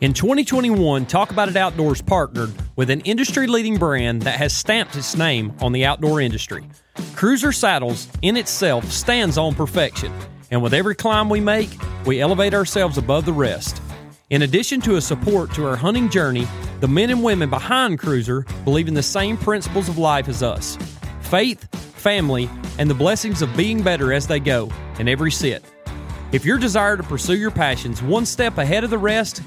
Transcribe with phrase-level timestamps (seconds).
[0.00, 4.96] In 2021, Talk About It Outdoors partnered with an industry leading brand that has stamped
[4.96, 6.62] its name on the outdoor industry.
[7.14, 10.12] Cruzr Saddles in itself stands on perfection,
[10.50, 11.70] and with every climb we make,
[12.04, 13.80] we elevate ourselves above the rest.
[14.28, 16.46] In addition to a support to our hunting journey,
[16.80, 20.76] the men and women behind Cruzr believe in the same principles of life as us
[21.22, 21.66] faith,
[21.96, 25.64] family, and the blessings of being better as they go in every sit.
[26.34, 29.40] If your desire to pursue your passions one step ahead of the rest,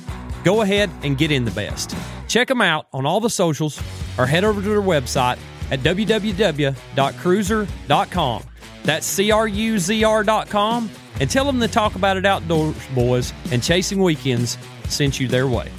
[0.45, 1.93] go ahead and get in the best.
[2.29, 3.77] Check them out on all the socials
[4.17, 5.37] or head over to their website
[5.69, 8.43] at www.cruzr.com.
[8.85, 10.89] That's C R U Z R.com
[11.19, 14.57] and tell them to talk about it outdoors, boys, and chasing weekends
[14.87, 15.69] sent you their way.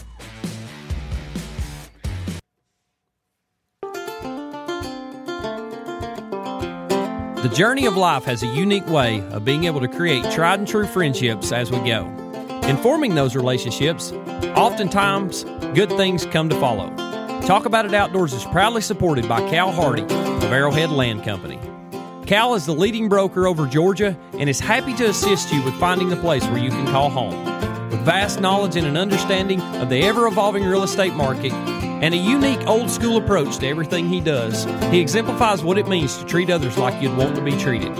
[7.42, 10.66] The journey of life has a unique way of being able to create tried and
[10.66, 12.04] true friendships as we go.
[12.64, 14.10] In forming those relationships,
[14.56, 16.88] oftentimes good things come to follow.
[17.42, 21.60] Talk About It Outdoors is proudly supported by Cal Hardy of Arrowhead Land Company.
[22.26, 26.08] Cal is the leading broker over Georgia and is happy to assist you with finding
[26.08, 27.44] the place where you can call home.
[27.90, 31.52] With vast knowledge and an understanding of the ever evolving real estate market
[32.00, 36.16] and a unique old school approach to everything he does, he exemplifies what it means
[36.18, 37.94] to treat others like you'd want to be treated.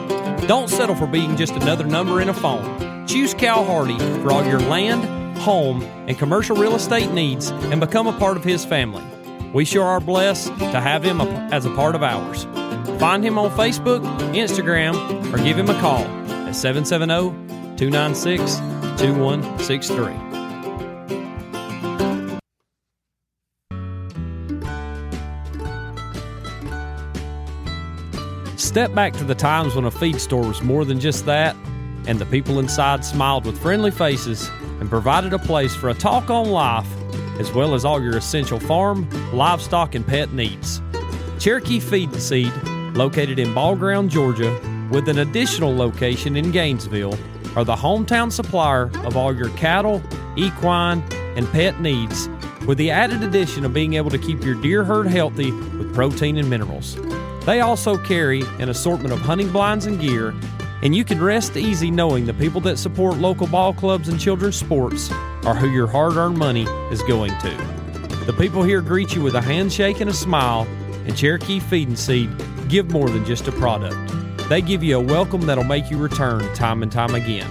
[0.47, 3.07] Don't settle for being just another number in a phone.
[3.07, 8.07] Choose Cal Hardy for all your land, home, and commercial real estate needs and become
[8.07, 9.05] a part of his family.
[9.53, 12.45] We sure are blessed to have him as a part of ours.
[13.01, 14.03] Find him on Facebook,
[14.35, 18.57] Instagram, or give him a call at 770 296
[19.01, 20.28] 2163.
[28.79, 31.57] Step back to the times when a feed store was more than just that,
[32.07, 34.49] and the people inside smiled with friendly faces
[34.79, 36.87] and provided a place for a talk on life,
[37.41, 40.81] as well as all your essential farm, livestock, and pet needs.
[41.41, 42.53] Cherokee Feed and Seed,
[42.95, 44.53] located in Ball Ground, Georgia,
[44.93, 47.19] with an additional location in Gainesville,
[47.57, 50.01] are the hometown supplier of all your cattle,
[50.37, 51.03] equine,
[51.37, 52.29] and pet needs,
[52.65, 56.37] with the added addition of being able to keep your deer herd healthy with protein
[56.37, 56.97] and minerals.
[57.49, 60.35] They also carry an assortment of hunting blinds and gear,
[60.83, 64.57] and you can rest easy knowing the people that support local ball clubs and children's
[64.57, 65.11] sports
[65.47, 67.49] are who your hard earned money is going to.
[68.27, 70.67] The people here greet you with a handshake and a smile,
[71.07, 72.29] and Cherokee Feed and Seed
[72.69, 73.97] give more than just a product.
[74.51, 77.49] They give you a welcome that'll make you return time and time again.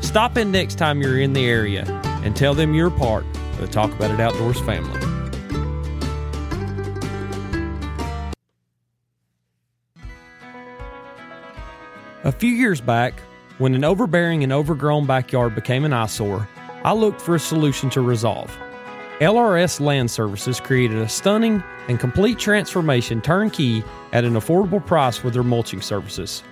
[0.00, 1.82] Stop in next time you're in the area
[2.22, 5.11] and tell them you're part of the Talk About It Outdoors family.
[12.24, 13.18] A few years back,
[13.58, 16.48] when an overbearing and overgrown backyard became an eyesore,
[16.84, 18.56] I looked for a solution to resolve.
[19.18, 23.82] LRS Land Services created a stunning and complete transformation turnkey
[24.12, 26.44] at an affordable price with their mulching services.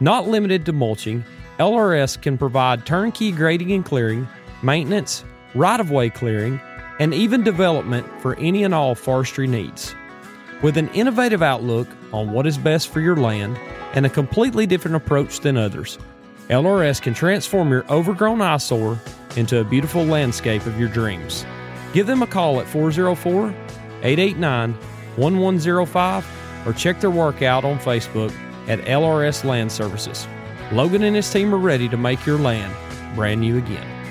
[0.00, 1.24] Not limited to mulching,
[1.60, 4.26] LRS can provide turnkey grading and clearing,
[4.64, 5.24] maintenance,
[5.54, 6.60] right of way clearing,
[6.98, 9.94] and even development for any and all forestry needs.
[10.64, 13.58] With an innovative outlook on what is best for your land
[13.92, 15.98] and a completely different approach than others,
[16.48, 18.98] LRS can transform your overgrown eyesore
[19.36, 21.44] into a beautiful landscape of your dreams.
[21.92, 23.48] Give them a call at 404
[24.04, 24.72] 889
[25.16, 28.34] 1105 or check their work out on Facebook
[28.66, 30.26] at LRS Land Services.
[30.72, 32.74] Logan and his team are ready to make your land
[33.14, 34.03] brand new again.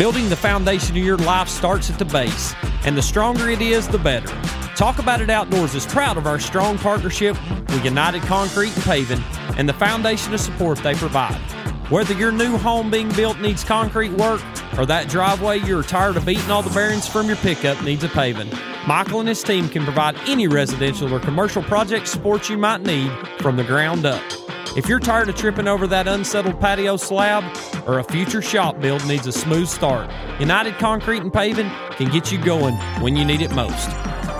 [0.00, 2.54] Building the foundation of your life starts at the base,
[2.86, 4.28] and the stronger it is, the better.
[4.74, 9.22] Talk About It Outdoors is proud of our strong partnership with United Concrete and Paving
[9.58, 11.36] and the foundation of support they provide.
[11.90, 14.40] Whether your new home being built needs concrete work
[14.78, 18.08] or that driveway you're tired of beating all the bearings from your pickup needs a
[18.08, 18.50] paving,
[18.86, 23.12] Michael and his team can provide any residential or commercial project support you might need
[23.40, 24.22] from the ground up.
[24.80, 27.44] If you're tired of tripping over that unsettled patio slab
[27.86, 30.10] or a future shop build needs a smooth start,
[30.40, 33.90] United Concrete and Paving can get you going when you need it most.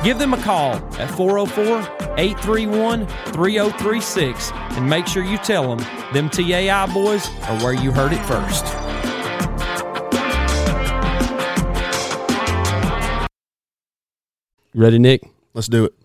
[0.02, 1.80] Give them a call at 404
[2.16, 8.14] 831 3036 and make sure you tell them them TAI boys are where you heard
[8.14, 8.64] it first.
[14.74, 15.20] Ready, Nick?
[15.52, 15.99] Let's do it.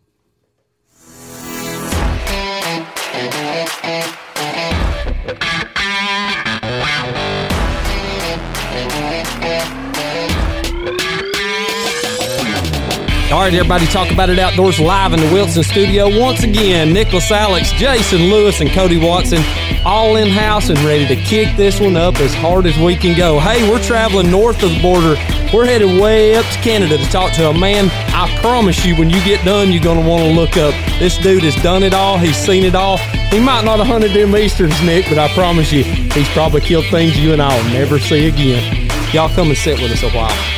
[13.45, 16.09] Right, everybody, talk about it outdoors live in the Wilson studio.
[16.19, 19.39] Once again, Nicholas Alex, Jason Lewis, and Cody Watson
[19.85, 23.15] all in house and ready to kick this one up as hard as we can
[23.15, 23.39] go.
[23.39, 25.13] Hey, we're traveling north of the border.
[25.53, 27.89] We're headed way up to Canada to talk to a man.
[28.15, 30.73] I promise you, when you get done, you're going to want to look up.
[30.97, 32.97] This dude has done it all, he's seen it all.
[33.29, 36.85] He might not have hunted them Easterns, Nick, but I promise you, he's probably killed
[36.85, 38.89] things you and I will never see again.
[39.13, 40.54] Y'all come and sit with us a while.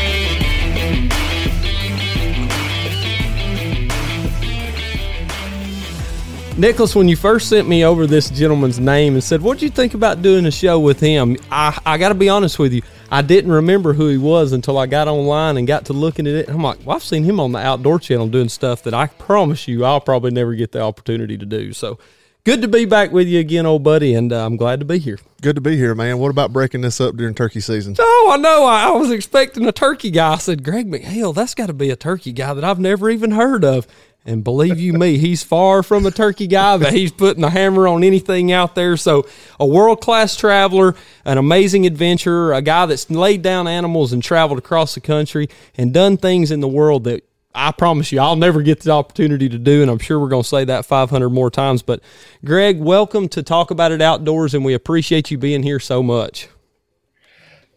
[6.58, 9.94] Nicholas, when you first sent me over this gentleman's name and said, What'd you think
[9.94, 11.38] about doing a show with him?
[11.52, 12.82] I, I got to be honest with you.
[13.12, 16.34] I didn't remember who he was until I got online and got to looking at
[16.34, 16.50] it.
[16.50, 19.68] I'm like, Well, I've seen him on the Outdoor Channel doing stuff that I promise
[19.68, 21.74] you I'll probably never get the opportunity to do.
[21.74, 22.00] So
[22.44, 24.98] good to be back with you again, old buddy, and uh, I'm glad to be
[24.98, 25.20] here.
[25.44, 26.18] Good to be here, man.
[26.18, 27.96] What about breaking this up during turkey season?
[28.00, 28.66] Oh, I know.
[28.66, 30.34] I, I was expecting a turkey guy.
[30.34, 33.30] I said, Greg McHale, that's got to be a turkey guy that I've never even
[33.30, 33.86] heard of.
[34.28, 37.88] And believe you me, he's far from a turkey guy, but he's putting the hammer
[37.88, 38.98] on anything out there.
[38.98, 39.26] So,
[39.58, 44.60] a world class traveler, an amazing adventurer, a guy that's laid down animals and traveled
[44.60, 45.48] across the country
[45.78, 47.24] and done things in the world that
[47.56, 49.82] I promise you I'll never get the opportunity to do.
[49.82, 51.82] And I'm sure we're going to say that 500 more times.
[51.82, 52.02] But,
[52.44, 56.50] Greg, welcome to Talk About It Outdoors, and we appreciate you being here so much.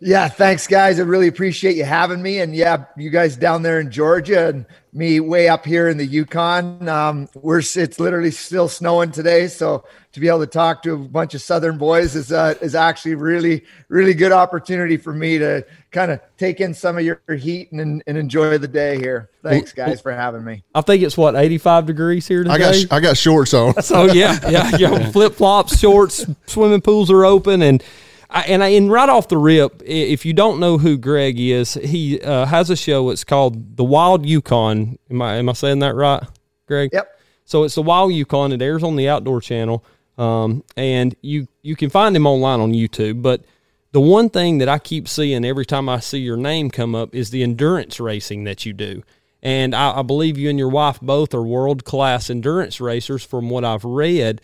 [0.02, 0.98] Yeah, thanks, guys.
[0.98, 2.40] I really appreciate you having me.
[2.40, 4.64] And yeah, you guys down there in Georgia and
[4.94, 6.88] me way up here in the Yukon.
[6.88, 10.96] Um, we're it's literally still snowing today, so to be able to talk to a
[10.96, 15.64] bunch of Southern boys is uh, is actually really really good opportunity for me to
[15.92, 19.30] kind of take in some of your heat and, and enjoy the day here.
[19.42, 20.64] Thanks, guys, for having me.
[20.74, 22.54] I think it's what eighty five degrees here today.
[22.54, 23.74] I got I got shorts on.
[23.82, 25.10] So yeah, yeah, yeah.
[25.12, 26.26] Flip flops, shorts.
[26.46, 27.82] Swimming pools are open and
[28.30, 31.74] I, and I, and right off the rip, if you don't know who Greg is,
[31.74, 33.10] he uh, has a show.
[33.10, 34.98] It's called The Wild Yukon.
[35.10, 36.22] Am I am I saying that right,
[36.66, 36.90] Greg?
[36.92, 37.20] Yep.
[37.44, 38.52] So it's The Wild Yukon.
[38.52, 39.84] It airs on the Outdoor Channel,
[40.16, 43.20] um, and you you can find him online on YouTube.
[43.20, 43.42] But
[43.90, 47.14] the one thing that I keep seeing every time I see your name come up
[47.14, 49.02] is the endurance racing that you do.
[49.42, 53.50] And I, I believe you and your wife both are world class endurance racers, from
[53.50, 54.40] what I've read.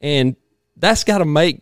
[0.00, 0.34] And
[0.76, 1.60] that's got to make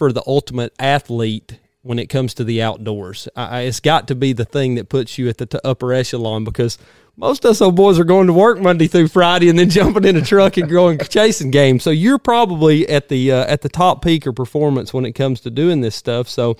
[0.00, 3.28] for the ultimate athlete when it comes to the outdoors.
[3.36, 6.42] I, it's got to be the thing that puts you at the t- upper echelon
[6.42, 6.78] because
[7.18, 10.06] most of us old boys are going to work Monday through Friday and then jumping
[10.06, 11.82] in a truck and going chasing games.
[11.82, 15.38] So you're probably at the uh, at the top peak of performance when it comes
[15.40, 16.30] to doing this stuff.
[16.30, 16.56] So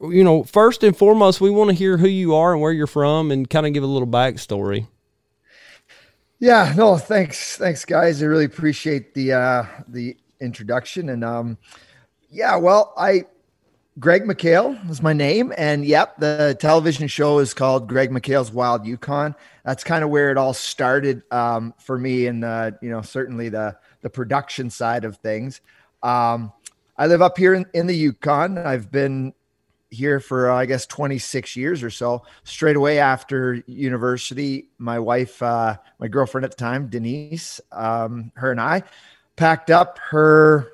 [0.00, 2.86] you know, first and foremost, we want to hear who you are and where you're
[2.86, 4.86] from, and kind of give a little backstory.
[6.38, 8.22] Yeah, no, thanks, thanks, guys.
[8.22, 11.58] I really appreciate the uh, the introduction, and um,
[12.30, 13.24] yeah, well, I
[13.98, 18.86] Greg McHale is my name, and yep, the television show is called Greg McHale's Wild
[18.86, 19.34] Yukon.
[19.64, 23.48] That's kind of where it all started um, for me, and uh, you know, certainly
[23.48, 25.60] the the production side of things.
[26.02, 26.52] Um,
[26.96, 28.58] I live up here in, in the Yukon.
[28.58, 29.32] I've been
[29.90, 32.22] here for uh, I guess 26 years or so.
[32.44, 38.52] Straight away after university, my wife, uh, my girlfriend at the time, Denise, um, her
[38.52, 38.82] and I
[39.34, 40.68] packed up her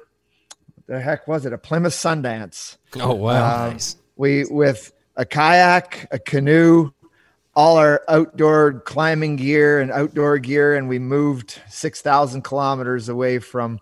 [0.86, 1.52] the heck was it?
[1.52, 2.76] A Plymouth Sundance.
[2.96, 3.66] Oh wow!
[3.66, 3.96] Um, nice.
[4.16, 6.90] We with a kayak, a canoe,
[7.54, 13.38] all our outdoor climbing gear and outdoor gear, and we moved six thousand kilometers away
[13.38, 13.80] from,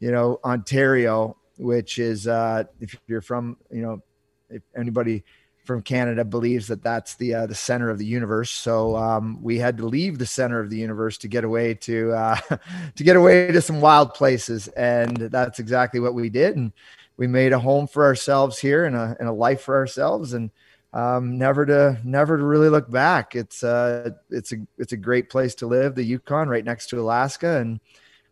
[0.00, 4.02] you know, Ontario, which is uh, if you're from, you know,
[4.50, 5.24] if anybody
[5.64, 8.50] from Canada believes that that's the uh, the center of the universe.
[8.50, 12.12] So um, we had to leave the center of the universe to get away to
[12.12, 12.36] uh,
[12.96, 16.56] to get away to some wild places, and that's exactly what we did.
[16.56, 16.72] And
[17.16, 20.50] we made a home for ourselves here and a and a life for ourselves, and
[20.92, 23.36] um, never to never to really look back.
[23.36, 27.00] It's uh it's a it's a great place to live, the Yukon, right next to
[27.00, 27.78] Alaska, and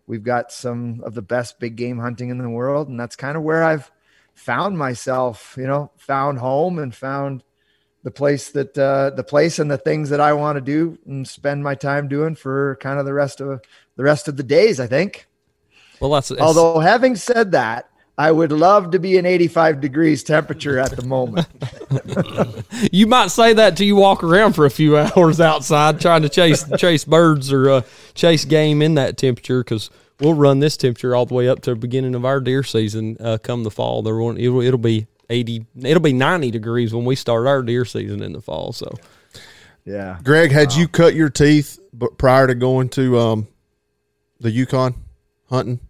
[0.08, 3.36] we've got some of the best big game hunting in the world, and that's kind
[3.36, 3.90] of where I've
[4.34, 7.42] found myself, you know, found home and found
[8.02, 11.26] the place that uh, the place and the things that I want to do and
[11.26, 13.60] spend my time doing for kind of the rest of
[13.96, 14.80] the rest of the days.
[14.80, 15.26] I think.
[16.00, 20.22] Well, that's, that's although having said that, I would love to be in 85 degrees
[20.22, 21.46] temperature at the moment.
[22.92, 26.28] you might say that till you walk around for a few hours outside trying to
[26.28, 27.82] chase chase birds or uh,
[28.14, 31.70] chase game in that temperature because we'll run this temperature all the way up to
[31.70, 33.16] the beginning of our deer season.
[33.18, 37.04] Uh, come the fall, there won't, it'll, it'll be eighty, it'll be ninety degrees when
[37.04, 38.72] we start our deer season in the fall.
[38.72, 38.94] So,
[39.84, 40.18] yeah.
[40.22, 41.78] Greg, had you cut your teeth
[42.18, 43.48] prior to going to um,
[44.38, 44.94] the Yukon
[45.48, 45.80] hunting?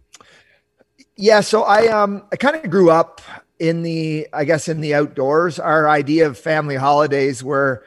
[1.15, 3.21] Yeah, so I um I kind of grew up
[3.59, 5.59] in the I guess in the outdoors.
[5.59, 7.83] Our idea of family holidays were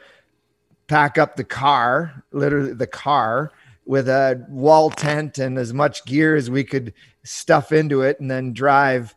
[0.87, 3.51] pack up the car, literally the car,
[3.85, 8.29] with a wall tent and as much gear as we could stuff into it, and
[8.29, 9.15] then drive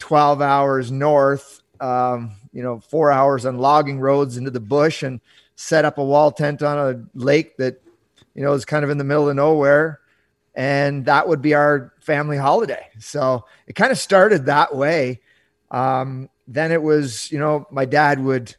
[0.00, 5.20] 12 hours north, um, you know, four hours on logging roads into the bush and
[5.54, 7.80] set up a wall tent on a lake that,
[8.34, 10.00] you know, is kind of in the middle of nowhere.
[10.54, 12.88] And that would be our family holiday.
[12.98, 15.20] So it kind of started that way.
[15.70, 18.56] Um, then it was, you know, my dad would,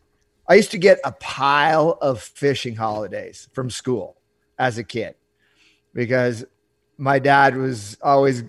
[0.47, 4.15] I used to get a pile of fishing holidays from school
[4.57, 5.15] as a kid
[5.93, 6.45] because
[6.97, 8.43] my dad was always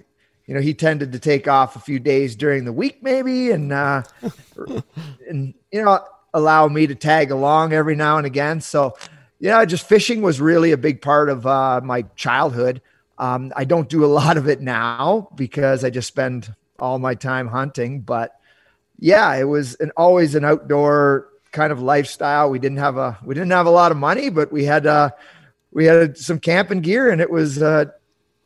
[0.51, 3.73] you know, he tended to take off a few days during the week, maybe, and
[3.73, 4.03] uh,
[5.29, 6.05] and you know,
[6.35, 8.61] allow me to tag along every now and again.
[8.61, 8.97] So,
[9.39, 12.83] yeah, just fishing was really a big part of uh, my childhood.
[13.17, 17.15] Um, I don't do a lot of it now because I just spend all my
[17.15, 18.01] time hunting.
[18.01, 18.35] But
[18.99, 22.51] yeah, it was an, always an outdoor kind of lifestyle.
[22.51, 25.11] We didn't have a we didn't have a lot of money, but we had uh,
[25.73, 27.87] we had some camping gear, and it was uh,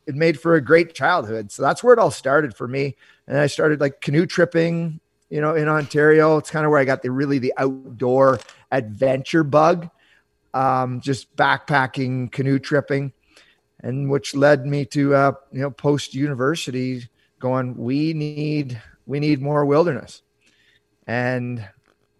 [0.07, 1.51] it made for a great childhood.
[1.51, 2.97] So that's where it all started for me.
[3.27, 5.01] And I started like canoe tripping,
[5.31, 6.37] you know, in Ontario.
[6.37, 8.39] It's kind of where I got the really the outdoor
[8.71, 9.89] adventure bug,
[10.53, 13.13] um, just backpacking, canoe tripping,
[13.81, 17.77] and which led me to uh, you know post university going.
[17.77, 20.23] We need we need more wilderness,
[21.07, 21.67] and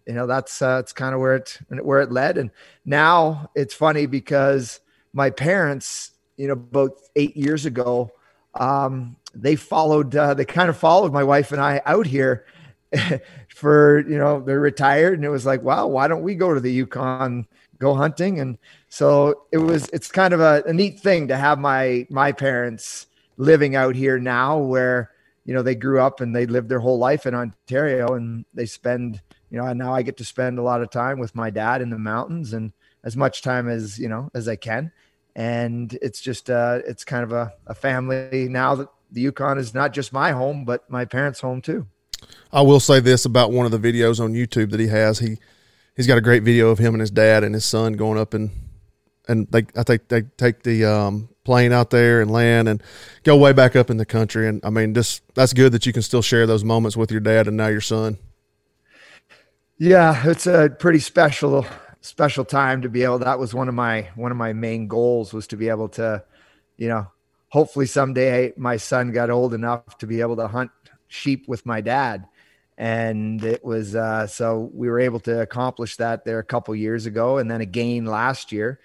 [0.07, 2.39] you know that's uh, it's kind of where it where it led.
[2.39, 2.49] And
[2.85, 4.79] now it's funny because
[5.15, 8.11] my parents you know, about eight years ago,
[8.53, 12.45] um, they followed, uh, they kind of followed my wife and I out here
[13.49, 15.15] for, you know, they're retired.
[15.15, 17.47] And it was like, wow, why don't we go to the Yukon,
[17.79, 18.39] go hunting?
[18.39, 18.57] And
[18.89, 23.07] so it was, it's kind of a, a neat thing to have my, my parents
[23.37, 25.11] living out here now where,
[25.45, 28.65] you know, they grew up and they lived their whole life in Ontario and they
[28.65, 31.49] spend, you know, and now I get to spend a lot of time with my
[31.49, 34.91] dad in the mountains and as much time as, you know, as I can
[35.35, 39.73] and it's just uh, it's kind of a, a family now that the Yukon is
[39.73, 41.87] not just my home, but my parents' home too.
[42.51, 45.19] I will say this about one of the videos on YouTube that he has.
[45.19, 45.37] He
[45.95, 48.33] he's got a great video of him and his dad and his son going up
[48.33, 48.51] and
[49.27, 52.81] and they I think they take the um, plane out there and land and
[53.23, 54.47] go way back up in the country.
[54.47, 57.21] And I mean, just that's good that you can still share those moments with your
[57.21, 58.17] dad and now your son.
[59.77, 61.65] Yeah, it's a pretty special
[62.05, 65.33] special time to be able that was one of my one of my main goals
[65.33, 66.23] was to be able to
[66.77, 67.07] you know
[67.49, 70.69] hopefully someday my son got old enough to be able to hunt
[71.07, 72.27] sheep with my dad.
[72.77, 77.05] And it was uh, so we were able to accomplish that there a couple years
[77.05, 78.79] ago and then again last year.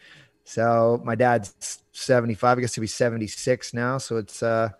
[0.44, 3.98] So my dad's 75 i guess he'll be 76 now.
[3.98, 4.70] So it's uh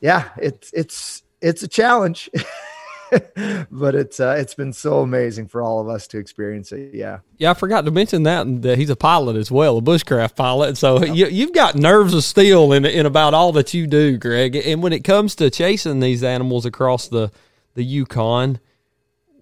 [0.00, 2.30] yeah it's it's it's a challenge
[3.70, 6.94] but it's uh, it's been so amazing for all of us to experience it.
[6.94, 7.20] Yeah.
[7.36, 10.76] Yeah, I forgot to mention that, that he's a pilot as well, a bushcraft pilot.
[10.76, 14.56] So you, have got nerves of steel in in about all that you do, Greg.
[14.56, 17.30] And when it comes to chasing these animals across the
[17.74, 18.60] the Yukon,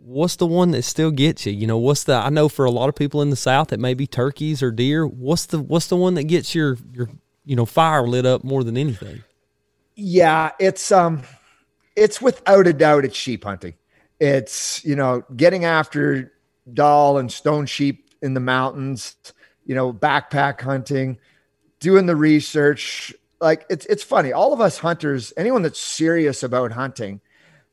[0.05, 1.53] what's the one that still gets you?
[1.53, 2.15] You know, what's the?
[2.15, 4.71] I know for a lot of people in the South, it may be turkeys or
[4.71, 5.07] deer.
[5.07, 7.09] What's the What's the one that gets your your
[7.45, 9.23] you know fire lit up more than anything?
[9.95, 11.23] Yeah, it's um
[11.97, 13.75] it's without a doubt it's sheep hunting.
[14.21, 16.33] It's, you know, getting after
[16.73, 19.17] Dall and stone sheep in the mountains,
[19.65, 21.19] you know, backpack hunting,
[21.81, 23.13] doing the research.
[23.41, 24.33] Like it's it's funny.
[24.33, 27.21] All of us hunters, anyone that's serious about hunting,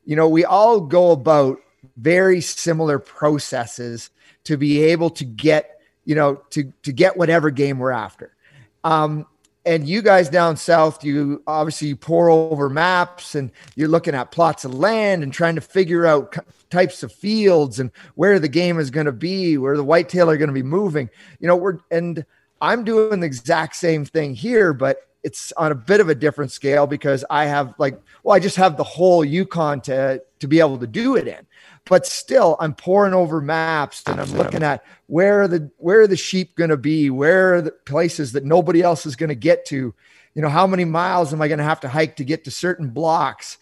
[0.04, 1.58] you know, we all go about
[1.96, 4.10] very similar processes
[4.44, 8.34] to be able to get, you know, to to get whatever game we're after.
[8.82, 9.26] Um,
[9.66, 14.30] and you guys down south you obviously you pore over maps and you're looking at
[14.30, 16.36] plots of land and trying to figure out
[16.70, 20.36] types of fields and where the game is going to be where the whitetail are
[20.36, 21.10] going to be moving.
[21.40, 22.24] You know we're and
[22.60, 26.52] i'm doing the exact same thing here but it's on a bit of a different
[26.52, 30.60] scale because i have like well i just have the whole yukon to to be
[30.60, 31.46] able to do it in
[31.90, 36.06] but still i'm poring over maps and i'm looking at where are the where are
[36.06, 37.10] the sheep going to be?
[37.10, 39.92] Where are the places that nobody else is going to get to?
[40.34, 42.50] You know how many miles am i going to have to hike to get to
[42.50, 43.58] certain blocks?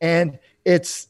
[0.00, 1.08] And it's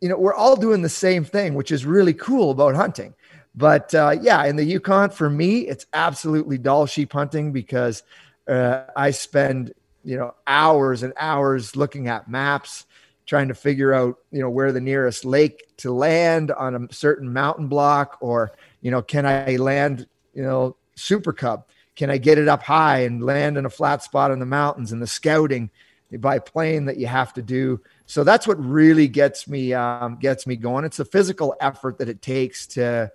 [0.00, 3.14] you know we're all doing the same thing which is really cool about hunting.
[3.56, 8.04] But uh, yeah in the yukon for me it's absolutely Dall sheep hunting because
[8.46, 9.72] uh, i spend
[10.04, 12.86] you know hours and hours looking at maps
[13.26, 17.32] trying to figure out, you know, where the nearest lake to land on a certain
[17.32, 21.64] mountain block, or, you know, can I land, you know, Super Cub?
[21.96, 24.92] Can I get it up high and land in a flat spot in the mountains
[24.92, 25.70] and the scouting
[26.18, 27.80] by plane that you have to do?
[28.06, 30.84] So that's what really gets me um, gets me going.
[30.84, 33.10] It's the physical effort that it takes to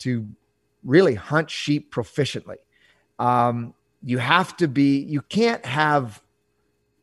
[0.00, 0.26] to
[0.84, 2.56] really hunt sheep proficiently.
[3.18, 6.22] Um, you have to be, you can't have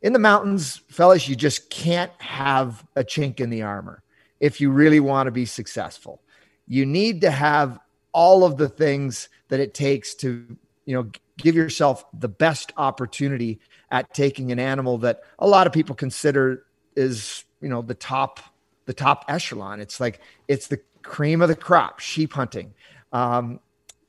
[0.02, 4.04] in the mountains, fellas, you just can't have a chink in the armor
[4.40, 6.22] if you really want to be successful.
[6.68, 7.80] You need to have
[8.12, 13.60] all of the things that it takes to, you know, give yourself the best opportunity
[13.92, 18.40] at taking an animal that a lot of people consider is, you know, the top
[18.86, 19.80] the top echelon.
[19.80, 22.74] It's like it's the cream of the crop, sheep hunting.
[23.12, 23.60] Um,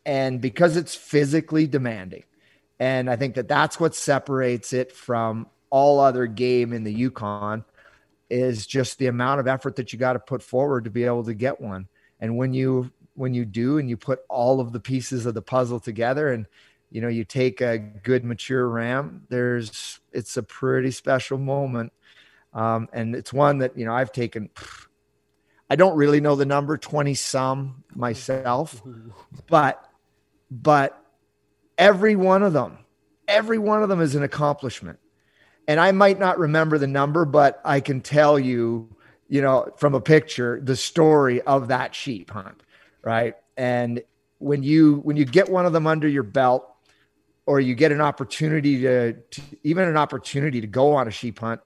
[0.07, 2.25] and because it's physically demanding.
[2.81, 7.65] And I think that that's what separates it from all other game in the Yukon
[8.31, 11.25] is just the amount of effort that you got to put forward to be able
[11.25, 11.89] to get one.
[12.21, 15.43] And when you when you do and you put all of the pieces of the
[15.43, 16.47] puzzle together and
[16.91, 21.93] you know you take a good mature ram there's it's a pretty special moment
[22.55, 24.49] um, and it's one that you know i've taken
[25.69, 28.81] i don't really know the number 20 some myself
[29.49, 29.85] but
[30.51, 31.05] but
[31.77, 32.79] every one of them
[33.27, 34.99] every one of them is an accomplishment
[35.69, 38.89] and I might not remember the number, but I can tell you,
[39.29, 42.63] you know, from a picture, the story of that sheep hunt,
[43.03, 43.35] right?
[43.59, 44.03] And
[44.39, 46.67] when you when you get one of them under your belt,
[47.45, 51.39] or you get an opportunity to, to even an opportunity to go on a sheep
[51.39, 51.61] hunt,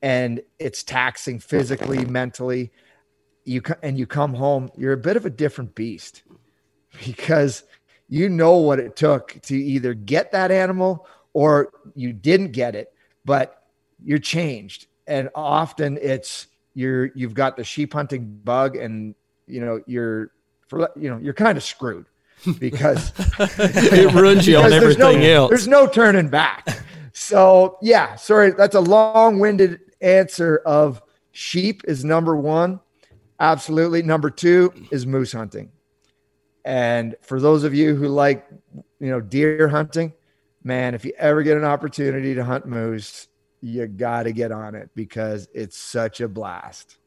[0.00, 2.72] and it's taxing physically, mentally,
[3.44, 6.22] you and you come home, you're a bit of a different beast
[7.04, 7.64] because
[8.08, 12.92] you know what it took to either get that animal or you didn't get it
[13.24, 13.64] but
[14.02, 14.86] you're changed.
[15.06, 19.14] And often it's you're you've got the sheep hunting bug and
[19.46, 20.30] you know you're
[20.68, 22.06] for you know you're kind of screwed
[22.58, 25.50] because it ruins you on everything no, else.
[25.50, 26.66] There's no turning back.
[27.12, 31.02] So yeah, sorry, that's a long-winded answer of
[31.32, 32.80] sheep is number one.
[33.40, 34.02] Absolutely.
[34.02, 35.72] Number two is moose hunting.
[36.64, 38.46] And for those of you who like,
[39.00, 40.12] you know, deer hunting,
[40.64, 43.28] man, if you ever get an opportunity to hunt moose,
[43.60, 46.98] you got to get on it because it's such a blast.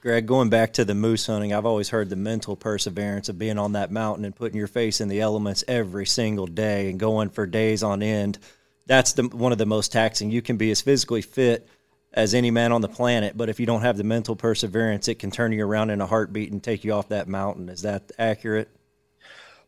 [0.00, 3.58] Greg, going back to the moose hunting, I've always heard the mental perseverance of being
[3.58, 7.30] on that mountain and putting your face in the elements every single day and going
[7.30, 8.38] for days on end.
[8.86, 10.30] That's the, one of the most taxing.
[10.30, 11.68] You can be as physically fit
[12.12, 15.18] as any man on the planet, but if you don't have the mental perseverance, it
[15.18, 17.68] can turn you around in a heartbeat and take you off that mountain.
[17.68, 18.68] Is that accurate?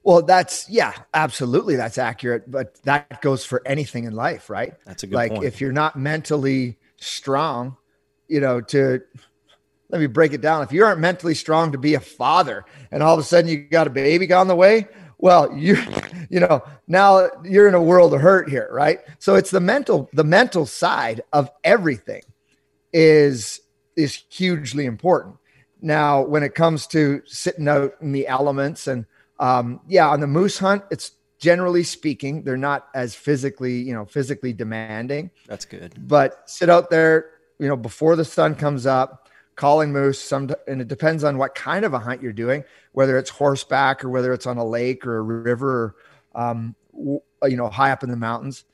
[0.02, 2.50] Well, that's yeah, absolutely, that's accurate.
[2.50, 4.74] But that goes for anything in life, right?
[4.86, 5.44] That's a good like point.
[5.44, 7.76] if you're not mentally strong,
[8.28, 9.02] you know, to
[9.90, 10.62] let me break it down.
[10.62, 13.58] If you aren't mentally strong to be a father, and all of a sudden you
[13.58, 15.76] got a baby on the way, well, you
[16.30, 19.00] you know now you're in a world of hurt here, right?
[19.18, 22.22] So it's the mental the mental side of everything
[22.92, 23.60] is
[23.96, 25.36] is hugely important.
[25.82, 29.06] Now, when it comes to sitting out in the elements and
[29.40, 34.04] um, yeah, on the moose hunt, it's generally speaking, they're not as physically, you know,
[34.04, 35.30] physically demanding.
[35.48, 35.94] That's good.
[36.06, 40.20] But sit out there, you know, before the sun comes up, calling moose.
[40.20, 44.04] Some, and it depends on what kind of a hunt you're doing, whether it's horseback
[44.04, 45.94] or whether it's on a lake or a river,
[46.34, 48.64] or, um, you know, high up in the mountains.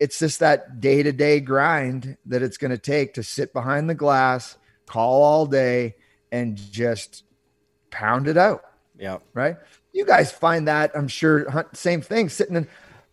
[0.00, 3.88] It's just that day to day grind that it's going to take to sit behind
[3.88, 5.94] the glass, call all day,
[6.32, 7.24] and just
[7.90, 8.64] pound it out.
[8.98, 9.18] Yeah.
[9.32, 9.56] Right
[9.92, 12.68] you guys find that I'm sure same thing sitting in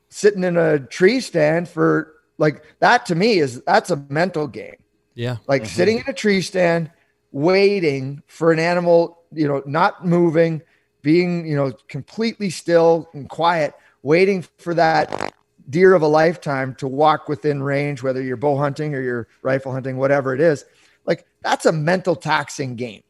[0.10, 4.76] sitting in a tree stand for like that to me is that's a mental game.
[5.14, 5.38] Yeah.
[5.48, 5.76] Like mm-hmm.
[5.76, 6.92] sitting in a tree stand
[7.32, 10.62] waiting for an animal, you know, not moving,
[11.02, 15.34] being, you know, completely still and quiet, waiting for that
[15.70, 19.72] deer of a lifetime to walk within range, whether you're bow hunting or you're rifle
[19.72, 20.66] hunting, whatever it is.
[21.06, 23.04] Like that's a mental taxing game.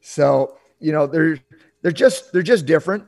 [0.00, 1.38] So, you know, they're
[1.82, 3.04] they're just they're just different,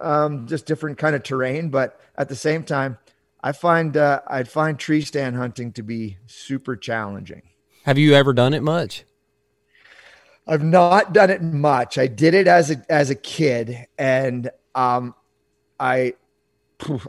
[0.00, 1.70] um, just different kind of terrain.
[1.70, 2.98] But at the same time,
[3.42, 7.42] I find uh, I find tree stand hunting to be super challenging.
[7.84, 9.04] Have you ever done it much?
[10.46, 11.98] I've not done it much.
[11.98, 15.14] I did it as a as a kid, and um,
[15.80, 16.14] I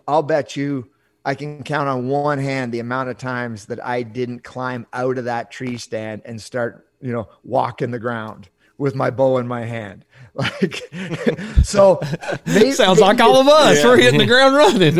[0.07, 0.89] I'll bet you
[1.25, 5.17] I can count on one hand the amount of times that I didn't climb out
[5.17, 9.47] of that tree stand and start you know walking the ground with my bow in
[9.47, 10.05] my hand.
[10.37, 10.83] Like,
[11.63, 11.99] so
[12.45, 13.77] maybe, sounds like all of us.
[13.77, 13.85] Yeah.
[13.85, 14.95] We're hitting the ground running.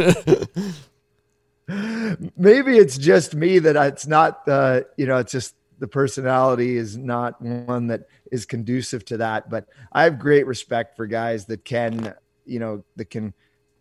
[2.38, 6.98] maybe it's just me that it's not the, you know, it's just the personality is
[6.98, 9.50] not one that is conducive to that.
[9.50, 13.34] But I have great respect for guys that can, you know, that can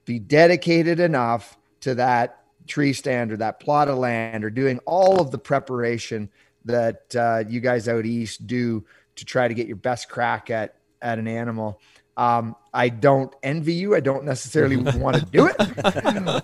[0.04, 5.20] be dedicated enough to that tree stand or that plot of land or doing all
[5.20, 6.28] of the preparation
[6.64, 10.76] that uh, you guys out east do to try to get your best crack at
[11.06, 11.80] at an animal.
[12.16, 13.94] Um, I don't envy you.
[13.94, 15.56] I don't necessarily want to do it,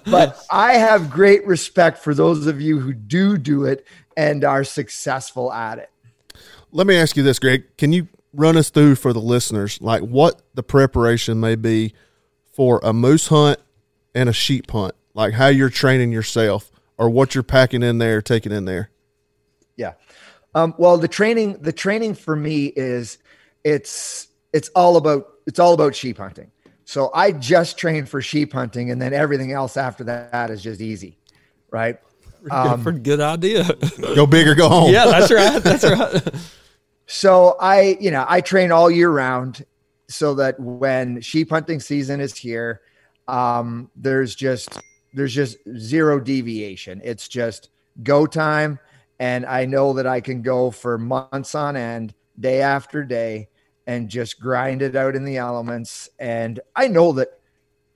[0.05, 4.65] but I have great respect for those of you who do do it and are
[4.65, 5.91] successful at it.
[6.71, 7.65] Let me ask you this, Greg.
[7.77, 11.95] Can you run us through for the listeners, like what the preparation may be
[12.53, 13.59] for a moose hunt
[14.15, 18.23] and a sheep hunt, like how you're training yourself or what you're packing in there,
[18.23, 18.91] taking in there?
[19.77, 19.95] Yeah.
[20.55, 23.19] Um, well, the training, the training for me is
[23.65, 26.51] it's, it's all about, it's all about sheep hunting.
[26.85, 30.81] So I just train for sheep hunting and then everything else after that is just
[30.81, 31.19] easy.
[31.71, 31.99] Right.
[32.51, 33.65] Um, Pretty good idea.
[34.15, 34.93] go big or go home.
[34.93, 35.63] Yeah, that's right.
[35.63, 36.35] That's right.
[37.07, 39.67] So I, you know, I train all year round
[40.09, 42.81] so that when sheep hunting season is here,
[43.29, 44.81] um, there's just
[45.13, 47.03] there's just zero deviation.
[47.05, 47.69] It's just
[48.03, 48.79] go time,
[49.19, 53.49] and I know that I can go for months on end, day after day,
[53.93, 56.09] and just grind it out in the elements.
[56.19, 57.39] And I know that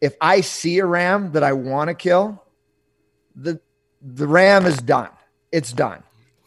[0.00, 2.42] if I see a ram that I want to kill,
[3.34, 3.60] the
[4.02, 5.10] the ram is done.
[5.50, 6.02] It's done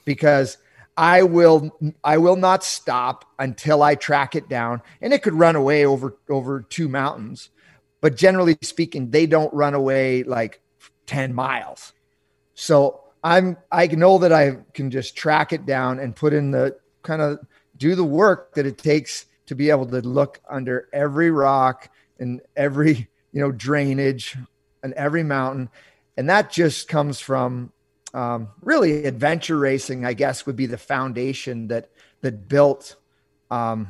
[0.05, 0.57] because
[0.95, 4.81] I will I will not stop until I track it down.
[5.01, 7.49] And it could run away over over two mountains.
[8.01, 10.61] But generally speaking, they don't run away like
[11.07, 11.91] 10 miles.
[12.53, 16.77] So I'm I know that I can just track it down and put in the
[17.01, 17.39] kind of
[17.79, 22.39] do the work that it takes to be able to look under every rock and
[22.55, 24.37] every, you know, drainage
[24.83, 25.69] and every mountain.
[26.15, 27.73] And that just comes from
[28.13, 31.89] um, really adventure racing, I guess, would be the foundation that
[32.21, 32.95] that built
[33.49, 33.87] um,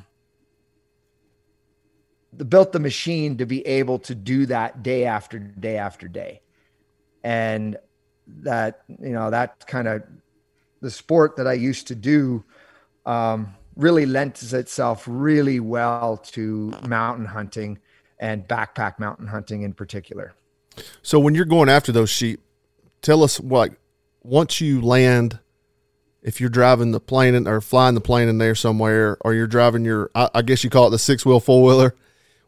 [2.32, 6.42] the built the machine to be able to do that day after day after day,
[7.22, 7.78] and
[8.28, 10.04] that you know that kind of
[10.80, 12.46] the sport that I used to do
[13.06, 17.80] um, really lends itself really well to mountain hunting
[18.20, 20.34] and backpack mountain hunting in particular.
[21.02, 22.42] So when you're going after those sheep,
[23.02, 23.72] tell us what
[24.22, 25.40] once you land,
[26.22, 29.48] if you're driving the plane in, or flying the plane in there somewhere, or you're
[29.48, 31.96] driving your, I, I guess you call it the six wheel four wheeler,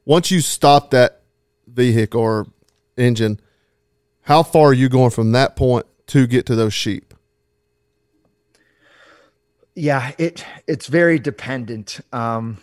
[0.03, 1.21] once you stop that
[1.65, 2.47] vehicle or
[2.97, 3.39] engine,
[4.23, 7.10] how far are you going from that point to get to those sheep?
[9.75, 12.57] Yeah, it it's very dependent um,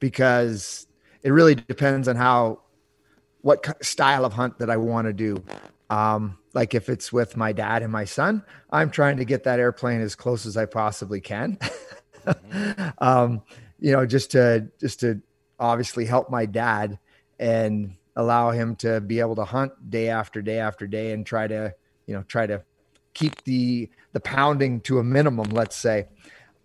[0.00, 0.86] because
[1.22, 2.60] it really depends on how
[3.42, 5.42] what style of hunt that I want to do.
[5.90, 9.60] Um, like if it's with my dad and my son, I'm trying to get that
[9.60, 11.58] airplane as close as I possibly can.
[12.98, 13.42] um,
[13.78, 15.22] you know, just to just to
[15.60, 16.98] obviously help my dad
[17.38, 21.46] and allow him to be able to hunt day after day after day and try
[21.46, 21.72] to,
[22.06, 22.62] you know, try to
[23.14, 26.06] keep the the pounding to a minimum, let's say.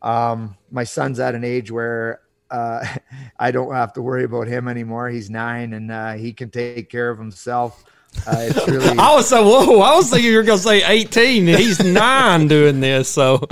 [0.01, 2.85] Um, my son's at an age where uh,
[3.39, 5.09] I don't have to worry about him anymore.
[5.09, 7.83] He's nine and uh, he can take care of himself.
[8.27, 8.97] Uh, it's really.
[8.97, 9.81] I was so whoa.
[9.81, 11.47] I was thinking you were going to say eighteen.
[11.47, 13.09] He's nine doing this.
[13.09, 13.47] So.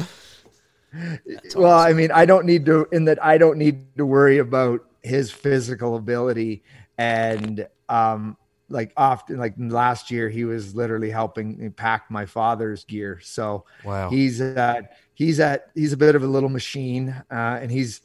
[1.56, 2.86] well, I mean, I don't need to.
[2.92, 6.64] In that, I don't need to worry about his physical ability
[6.98, 8.38] and um
[8.72, 13.20] like often like last year he was literally helping me pack my father's gear.
[13.22, 14.10] So wow.
[14.10, 18.02] he's at he's at he's a bit of a little machine uh and he's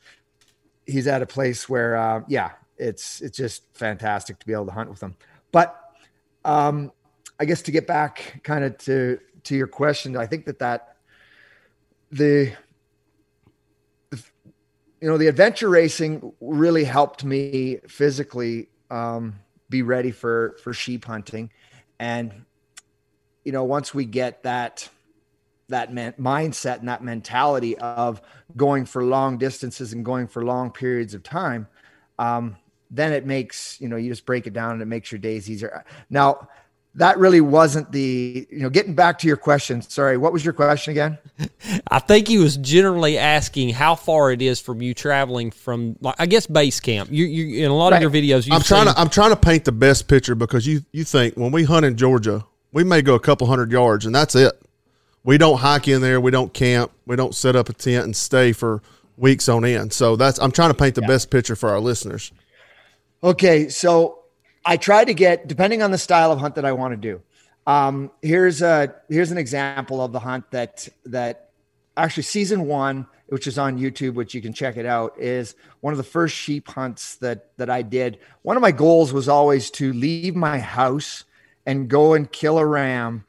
[0.87, 4.73] he's at a place where uh yeah it's it's just fantastic to be able to
[4.73, 5.17] hunt with him.
[5.53, 5.79] But
[6.45, 6.93] um,
[7.39, 10.97] I guess to get back kind of to to your question, I think that that
[12.11, 12.53] the,
[14.11, 14.23] the
[15.01, 19.37] you know the adventure racing really helped me physically um,
[19.69, 21.51] be ready for for sheep hunting,
[21.99, 22.45] and
[23.45, 24.89] you know once we get that
[25.69, 28.23] that man, mindset and that mentality of
[28.57, 31.67] going for long distances and going for long periods of time,
[32.19, 32.57] um,
[32.91, 35.51] then it makes you know you just break it down and it makes your days
[35.51, 35.85] easier.
[36.09, 36.49] Now
[36.97, 40.55] that really wasn't the you know getting back to your question sorry what was your
[40.55, 41.19] question again?
[41.91, 46.27] I think he was generally asking how far it is from you traveling from i
[46.27, 47.11] guess base camp.
[47.13, 48.03] You, you in a lot right.
[48.03, 50.83] of your videos i'm trying to i'm trying to paint the best picture because you
[50.93, 54.15] you think when we hunt in georgia we may go a couple hundred yards and
[54.15, 54.53] that's it.
[55.23, 58.17] We don't hike in there we don't camp we don't set up a tent and
[58.17, 58.83] stay for
[59.17, 59.93] weeks on end.
[59.93, 61.09] So that's i'm trying to paint the yeah.
[61.09, 62.33] best picture for our listeners.
[63.23, 64.16] Okay, so
[64.67, 67.23] I try to get depending on the style of hunt that I want to do.
[67.67, 71.51] Um, here's a here's an example of the hunt that that
[71.97, 75.93] actually season one, which is on YouTube, which you can check it out, is one
[75.93, 78.19] of the first sheep hunts that that I did.
[78.43, 81.25] One of my goals was always to leave my house
[81.65, 83.25] and go and kill a ram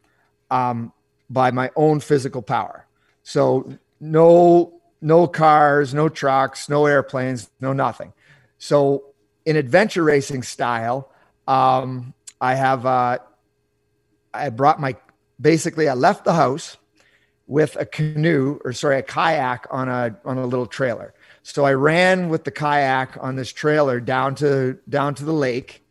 [0.49, 0.91] um,
[1.29, 2.85] by my own physical power.
[3.23, 8.13] So no no cars, no trucks, no airplanes, no nothing.
[8.57, 9.03] So
[9.45, 11.11] in adventure racing style,
[11.47, 13.19] um, I have uh,
[14.33, 14.95] I brought my
[15.39, 16.77] basically I left the house
[17.47, 21.13] with a canoe or sorry a kayak on a on a little trailer.
[21.43, 25.83] So I ran with the kayak on this trailer down to down to the lake.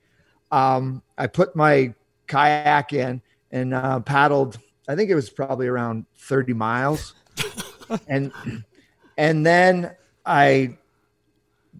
[0.52, 1.94] Um, I put my
[2.26, 4.58] kayak in and uh, paddled.
[4.86, 7.14] I think it was probably around 30 miles,
[8.08, 8.30] and
[9.16, 10.76] and then I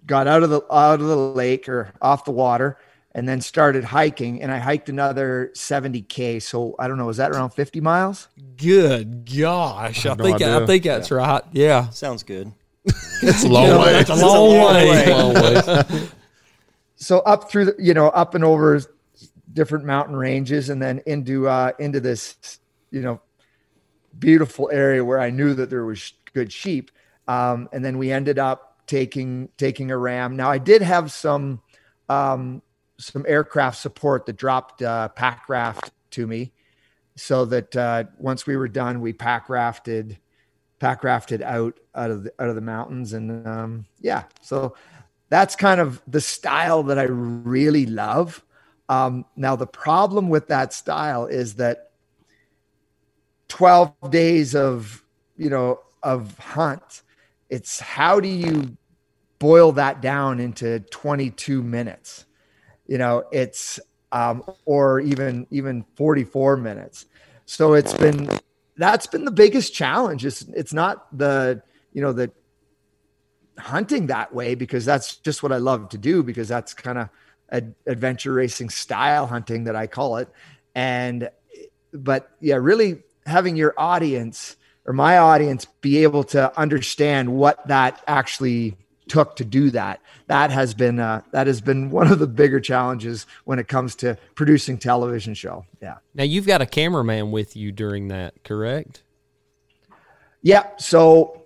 [0.06, 2.78] got out of the out of the lake or off the water
[3.16, 7.30] and then started hiking and I hiked another 70k so I don't know is that
[7.32, 10.04] around 50 miles Good gosh.
[10.04, 11.42] I, I have no think I think that's right.
[11.50, 11.88] Yeah.
[11.88, 12.52] Sounds good.
[12.84, 13.92] It's a long Yeah, way.
[13.94, 15.10] That's a long way.
[15.12, 16.08] Long way.
[16.96, 18.80] so up through the you know up and over
[19.52, 22.58] different mountain ranges and then into uh into this
[22.90, 23.20] you know
[24.18, 26.90] beautiful area where I knew that there was good sheep
[27.28, 31.62] um and then we ended up taking taking a ram now I did have some
[32.10, 32.62] um
[32.98, 36.52] some aircraft support that dropped uh pack raft to me
[37.16, 40.18] so that uh once we were done we pack rafted
[40.78, 44.74] pack rafted out out of the out of the mountains and um yeah so
[45.28, 48.44] that's kind of the style that I really love.
[48.88, 51.90] Um, now, the problem with that style is that
[53.48, 55.04] 12 days of,
[55.36, 57.02] you know, of hunt,
[57.50, 58.76] it's how do you
[59.38, 62.25] boil that down into 22 minutes?
[62.86, 63.80] You know, it's,
[64.12, 67.06] um, or even, even 44 minutes.
[67.44, 68.30] So it's been,
[68.76, 70.24] that's been the biggest challenge.
[70.24, 72.30] It's, it's not the, you know, the,
[73.58, 77.08] hunting that way because that's just what I love to do because that's kind of
[77.50, 80.28] ad- adventure racing style hunting that I call it.
[80.74, 81.30] And
[81.92, 88.02] but yeah, really having your audience or my audience be able to understand what that
[88.06, 88.76] actually
[89.08, 90.00] took to do that.
[90.26, 93.94] That has been uh, that has been one of the bigger challenges when it comes
[93.96, 95.64] to producing television show.
[95.80, 95.96] Yeah.
[96.14, 99.02] Now you've got a cameraman with you during that, correct?
[100.42, 100.68] Yeah.
[100.78, 101.44] So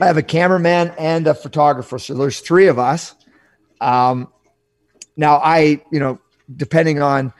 [0.00, 1.98] I have a cameraman and a photographer.
[1.98, 3.14] So there's three of us.
[3.80, 4.32] Um,
[5.16, 6.20] now I, you know,
[6.54, 7.32] depending on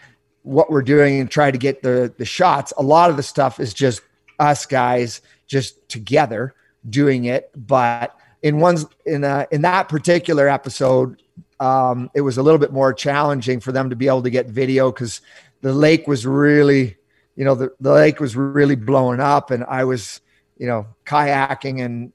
[0.42, 3.60] what we're doing and try to get the the shots, a lot of the stuff
[3.60, 4.02] is just
[4.38, 6.54] us guys just together
[6.88, 7.50] doing it.
[7.56, 11.22] But in one's in a, in that particular episode,
[11.60, 14.46] um, it was a little bit more challenging for them to be able to get
[14.46, 15.20] video because
[15.60, 16.96] the lake was really,
[17.34, 20.20] you know, the, the lake was really blowing up, and I was,
[20.56, 22.12] you know, kayaking and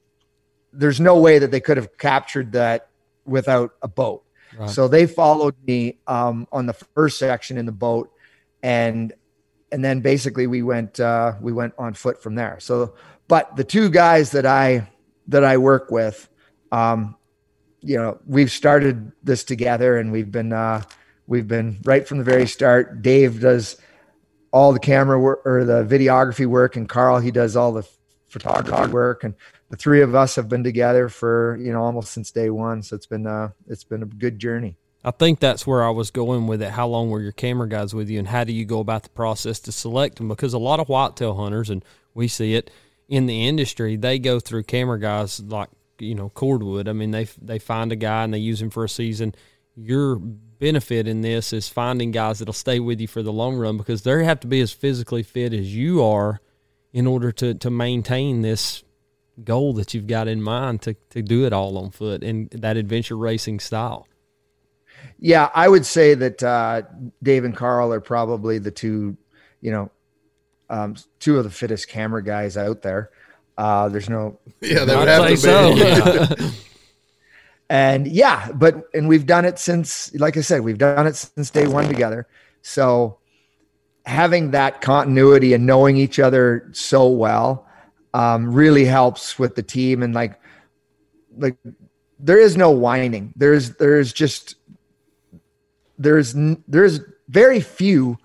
[0.72, 2.88] there's no way that they could have captured that
[3.24, 4.24] without a boat.
[4.56, 4.68] Right.
[4.70, 8.10] So they followed me um, on the first section in the boat,
[8.62, 9.12] and
[9.72, 12.58] and then basically we went uh, we went on foot from there.
[12.60, 12.94] So,
[13.28, 14.88] but the two guys that I
[15.28, 16.28] that I work with,
[16.72, 17.16] um,
[17.80, 20.82] you know, we've started this together, and we've been uh,
[21.26, 23.02] we've been right from the very start.
[23.02, 23.76] Dave does
[24.52, 27.86] all the camera work or the videography work, and Carl he does all the
[28.28, 29.34] photography work, and
[29.68, 32.82] the three of us have been together for you know almost since day one.
[32.82, 34.76] So it's been uh, it's been a good journey.
[35.06, 36.70] I think that's where I was going with it.
[36.70, 39.10] How long were your camera guys with you, and how do you go about the
[39.10, 40.28] process to select them?
[40.28, 41.84] Because a lot of whitetail hunters, and
[42.14, 42.70] we see it
[43.08, 46.88] in the industry, they go through camera guys like you know Cordwood.
[46.88, 49.34] I mean, they they find a guy and they use him for a season.
[49.76, 53.76] Your benefit in this is finding guys that'll stay with you for the long run
[53.76, 56.40] because they have to be as physically fit as you are
[56.92, 58.84] in order to to maintain this
[59.42, 62.76] goal that you've got in mind to to do it all on foot in that
[62.76, 64.06] adventure racing style.
[65.18, 66.82] Yeah, I would say that uh,
[67.22, 69.16] Dave and Carl are probably the two,
[69.60, 69.90] you know,
[70.74, 73.10] um, two of the fittest camera guys out there.
[73.56, 76.40] Uh, there's no, Yeah, they I'd would have to say be.
[76.50, 76.50] so.
[77.70, 81.50] and yeah, but and we've done it since, like I said, we've done it since
[81.50, 82.26] day one together.
[82.62, 83.18] So
[84.04, 87.66] having that continuity and knowing each other so well
[88.12, 90.02] um, really helps with the team.
[90.02, 90.40] And like,
[91.36, 91.56] like
[92.18, 93.32] there is no whining.
[93.36, 94.56] There's there's just
[95.98, 96.34] there's
[96.66, 98.18] there's very few.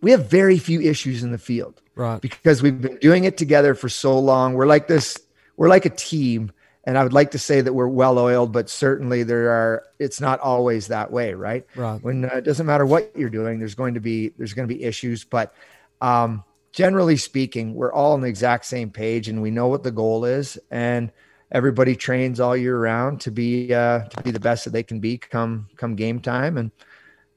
[0.00, 2.20] We have very few issues in the field right.
[2.20, 4.54] because we've been doing it together for so long.
[4.54, 5.18] We're like this,
[5.56, 6.52] we're like a team.
[6.84, 10.20] And I would like to say that we're well oiled, but certainly there are, it's
[10.20, 11.66] not always that way, right?
[11.74, 12.02] Right.
[12.02, 14.74] When uh, it doesn't matter what you're doing, there's going to be, there's going to
[14.74, 15.24] be issues.
[15.24, 15.52] But
[16.00, 19.90] um, generally speaking, we're all on the exact same page and we know what the
[19.90, 20.58] goal is.
[20.70, 21.12] And
[21.52, 25.00] everybody trains all year round to be, uh, to be the best that they can
[25.00, 26.56] be come, come game time.
[26.56, 26.70] And,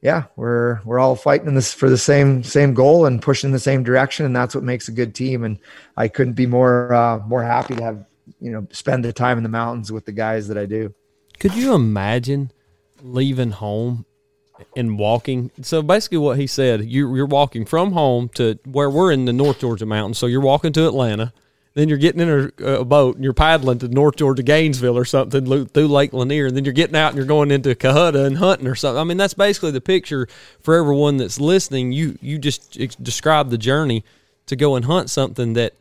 [0.01, 3.59] yeah, we're we're all fighting this for the same same goal and pushing in the
[3.59, 5.43] same direction, and that's what makes a good team.
[5.43, 5.59] And
[5.95, 8.05] I couldn't be more uh, more happy to have
[8.39, 10.93] you know spend the time in the mountains with the guys that I do.
[11.39, 12.51] Could you imagine
[13.03, 14.05] leaving home
[14.75, 15.51] and walking.
[15.61, 19.33] So basically, what he said, you, you're walking from home to where we're in the
[19.33, 20.17] North Georgia mountains.
[20.17, 21.33] So you're walking to Atlanta,
[21.73, 25.05] then you're getting in a, a boat and you're paddling to North Georgia Gainesville or
[25.05, 28.37] something through Lake Lanier, and then you're getting out and you're going into Cohutta and
[28.37, 28.99] hunting or something.
[28.99, 30.27] I mean, that's basically the picture
[30.59, 31.91] for everyone that's listening.
[31.91, 34.03] You you just describe the journey
[34.47, 35.73] to go and hunt something that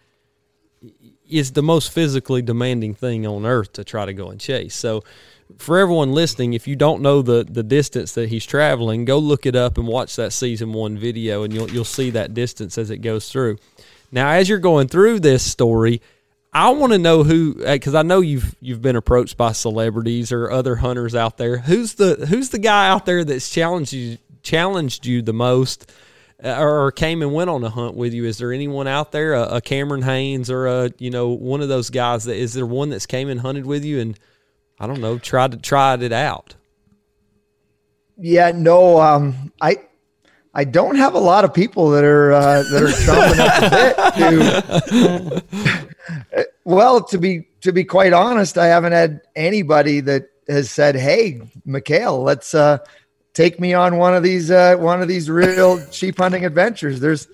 [1.28, 4.74] is the most physically demanding thing on earth to try to go and chase.
[4.74, 5.04] So
[5.58, 9.44] for everyone listening, if you don't know the the distance that he's traveling, go look
[9.44, 12.90] it up and watch that season one video, and you'll you'll see that distance as
[12.90, 13.58] it goes through.
[14.12, 16.02] Now, as you're going through this story,
[16.52, 20.32] I want to know who, because uh, I know you've you've been approached by celebrities
[20.32, 21.58] or other hunters out there.
[21.58, 25.92] Who's the who's the guy out there that's challenged you challenged you the most,
[26.42, 28.24] uh, or came and went on a hunt with you?
[28.24, 31.68] Is there anyone out there, a, a Cameron Hanes or a you know one of
[31.68, 34.18] those guys that is there one that's came and hunted with you and
[34.80, 36.56] I don't know, tried to tried it out.
[38.16, 39.76] Yeah, no, um, I
[40.52, 43.60] I don't have a lot of people that are uh, that are chomping at
[44.18, 46.36] the bit.
[46.36, 50.96] To, well, to be to be quite honest, I haven't had anybody that has said,
[50.96, 52.78] "Hey, McHale, let's uh,
[53.32, 57.28] take me on one of these uh, one of these real sheep hunting adventures." There's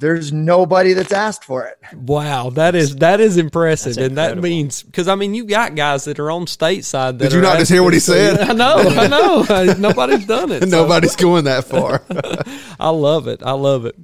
[0.00, 1.78] there's nobody that's asked for it.
[1.94, 6.04] Wow, that is that is impressive, and that means because I mean you got guys
[6.06, 7.18] that are on stateside.
[7.18, 8.40] That Did you not just hear what he said?
[8.40, 9.06] I know, I
[9.66, 9.74] know.
[9.78, 10.66] Nobody's done it.
[10.66, 11.18] Nobody's so.
[11.18, 12.02] going that far.
[12.80, 13.42] I love it.
[13.44, 13.94] I love it.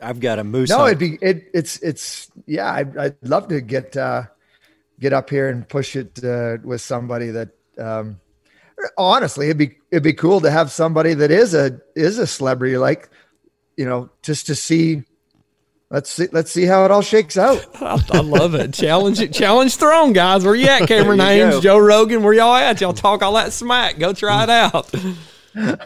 [0.00, 0.70] I've got a moose.
[0.70, 1.50] No, it'd be it.
[1.52, 2.72] It's it's yeah.
[2.72, 4.22] I'd, I'd love to get uh,
[4.98, 7.50] get up here and push it uh, with somebody that.
[7.78, 8.20] Um,
[8.96, 12.78] honestly, it'd be it'd be cool to have somebody that is a is a celebrity
[12.78, 13.10] like
[13.78, 15.04] you know, just to see.
[15.88, 16.26] Let's see.
[16.32, 17.64] Let's see how it all shakes out.
[17.76, 18.74] I, I love it.
[18.74, 19.32] Challenge it.
[19.32, 20.44] Challenge thrown, guys.
[20.44, 21.60] Where you at, Cameron Hanes.
[21.60, 22.22] Joe Rogan?
[22.22, 22.82] Where y'all at?
[22.82, 23.98] Y'all talk all that smack.
[23.98, 24.92] Go try it out.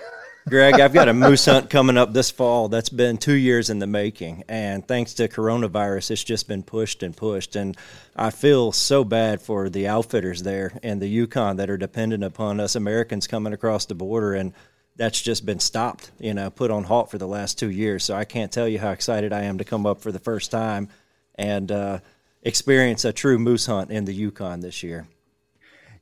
[0.49, 3.79] Greg, I've got a moose hunt coming up this fall that's been two years in
[3.79, 4.43] the making.
[4.49, 7.55] And thanks to coronavirus, it's just been pushed and pushed.
[7.55, 7.77] And
[8.17, 12.59] I feel so bad for the outfitters there in the Yukon that are dependent upon
[12.59, 14.35] us Americans coming across the border.
[14.35, 14.53] And
[14.97, 18.05] that's just been stopped, you know, put on halt for the last two years.
[18.05, 20.51] So I can't tell you how excited I am to come up for the first
[20.51, 20.89] time
[21.35, 22.01] and uh,
[22.43, 25.07] experience a true moose hunt in the Yukon this year.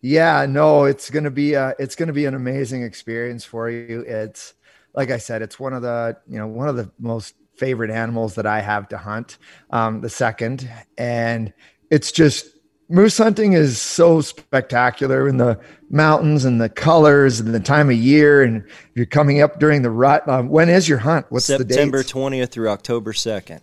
[0.03, 4.01] Yeah, no, it's gonna be a, it's gonna be an amazing experience for you.
[4.07, 4.55] It's
[4.95, 8.37] like I said, it's one of the you know one of the most favorite animals
[8.37, 9.37] that I have to hunt.
[9.69, 11.53] Um, the second, and
[11.91, 12.47] it's just
[12.91, 17.97] moose hunting is so spectacular in the mountains and the colors and the time of
[17.97, 18.43] year.
[18.43, 21.27] And you're coming up during the rut um, when is your hunt?
[21.31, 23.61] What's september the september 20th through october 2nd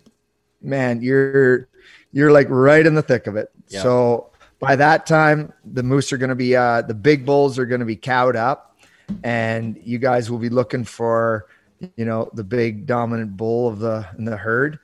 [0.61, 1.67] man you're
[2.11, 3.51] you're like right in the thick of it.
[3.67, 7.65] So by that time the moose are going to be uh, the big bulls are
[7.65, 8.77] going to be cowed up
[9.23, 11.47] and you guys will be looking for
[11.95, 14.79] you know the big dominant bull of the in the herd.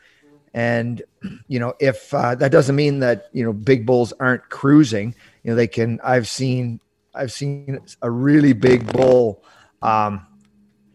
[0.54, 1.02] And
[1.48, 5.52] you know, if uh, that doesn't mean that you know big bulls aren't cruising, you
[5.52, 6.00] know, they can.
[6.04, 6.80] I've seen
[7.14, 9.44] I've seen a really big bull
[9.82, 10.26] um,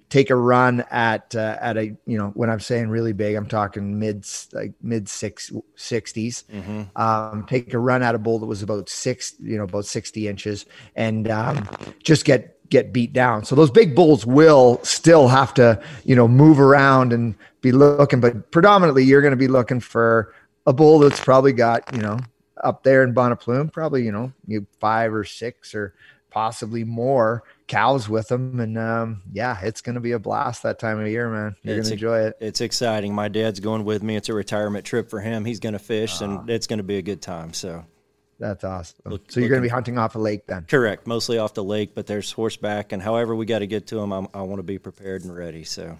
[0.09, 3.47] take a run at uh, at a you know when I'm saying really big, I'm
[3.47, 6.45] talking mid like mid six sixties.
[6.53, 6.83] Mm-hmm.
[7.01, 10.29] Um, take a run at a bull that was about six you know about sixty
[10.29, 11.69] inches and um,
[12.03, 13.45] just get get beat down.
[13.45, 18.21] So those big bulls will still have to, you know, move around and be looking,
[18.21, 20.35] but predominantly you're going to be looking for
[20.67, 22.19] a bull that's probably got, you know,
[22.63, 25.95] up there in Bonnet Plume, probably, you know, you five or six or
[26.31, 28.61] possibly more cows with them.
[28.61, 31.57] And um, yeah, it's going to be a blast that time of year, man.
[31.63, 32.37] You're going to enjoy it.
[32.41, 33.15] It's exciting.
[33.15, 34.17] My dad's going with me.
[34.17, 35.45] It's a retirement trip for him.
[35.45, 37.53] He's going to fish uh, and it's going to be a good time.
[37.53, 37.85] So
[38.39, 38.97] that's awesome.
[39.05, 40.65] Look, so you're going to be hunting off a lake then?
[40.69, 43.97] Correct, mostly off the lake, but there's horseback, and however we got to get to
[43.97, 45.65] them, I'm, i want to be prepared and ready.
[45.65, 45.99] So,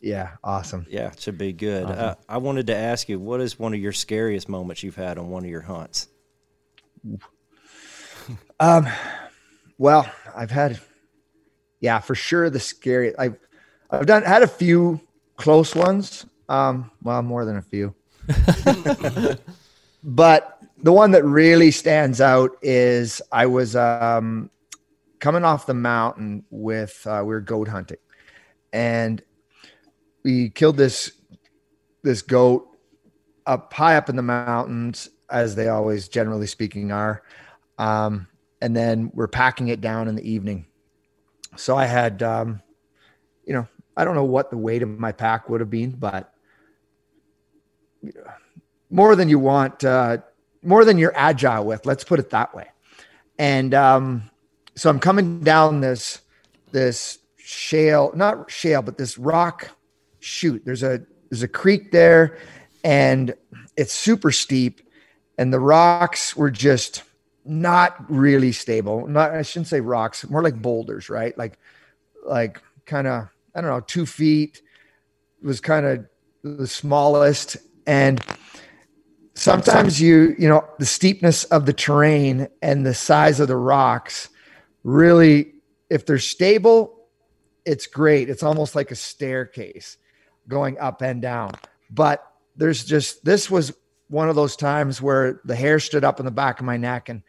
[0.00, 0.86] yeah, awesome.
[0.88, 1.84] Yeah, it should be good.
[1.84, 1.98] Awesome.
[1.98, 5.18] Uh, I wanted to ask you, what is one of your scariest moments you've had
[5.18, 6.08] on one of your hunts?
[8.60, 8.88] um,
[9.78, 10.80] well, I've had,
[11.80, 13.16] yeah, for sure the scary.
[13.18, 13.36] I've
[13.90, 15.00] I've done had a few
[15.36, 16.26] close ones.
[16.48, 17.94] Um, well, more than a few.
[20.02, 20.53] but
[20.84, 24.50] the one that really stands out is I was um,
[25.18, 27.96] coming off the mountain with uh, we were goat hunting,
[28.70, 29.22] and
[30.24, 31.12] we killed this
[32.02, 32.68] this goat
[33.46, 37.22] up high up in the mountains, as they always, generally speaking, are.
[37.78, 38.28] Um,
[38.60, 40.66] and then we're packing it down in the evening.
[41.56, 42.60] So I had, um,
[43.46, 43.66] you know,
[43.96, 46.34] I don't know what the weight of my pack would have been, but
[48.90, 49.82] more than you want.
[49.82, 50.18] Uh,
[50.64, 51.86] more than you're agile with.
[51.86, 52.66] Let's put it that way.
[53.38, 54.30] And um,
[54.74, 56.20] so I'm coming down this
[56.72, 59.70] this shale, not shale, but this rock
[60.18, 60.62] chute.
[60.64, 62.38] There's a there's a creek there,
[62.82, 63.34] and
[63.76, 64.80] it's super steep,
[65.38, 67.02] and the rocks were just
[67.44, 69.06] not really stable.
[69.06, 71.36] Not I shouldn't say rocks, more like boulders, right?
[71.36, 71.58] Like
[72.24, 74.62] like kind of I don't know, two feet
[75.42, 76.06] was kind of
[76.42, 77.56] the smallest,
[77.86, 78.24] and
[79.34, 84.28] sometimes you you know the steepness of the terrain and the size of the rocks
[84.84, 85.52] really
[85.90, 86.94] if they're stable
[87.64, 88.28] it's great.
[88.28, 89.96] It's almost like a staircase
[90.48, 91.52] going up and down.
[91.90, 92.26] But
[92.56, 93.72] there's just this was
[94.08, 97.08] one of those times where the hair stood up in the back of my neck
[97.08, 97.22] and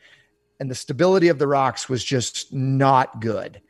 [0.59, 3.61] and the stability of the rocks was just not good.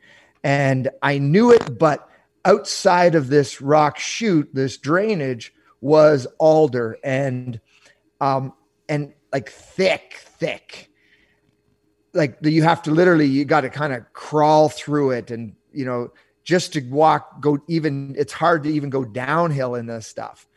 [0.44, 2.08] And i knew it but
[2.44, 6.98] outside of this rock chute this drainage was alder.
[7.04, 7.60] And
[8.20, 8.52] um,
[8.88, 10.90] and like thick, thick.
[12.14, 15.84] Like you have to literally, you got to kind of crawl through it, and you
[15.84, 16.12] know,
[16.44, 18.14] just to walk, go even.
[18.16, 20.48] It's hard to even go downhill in this stuff,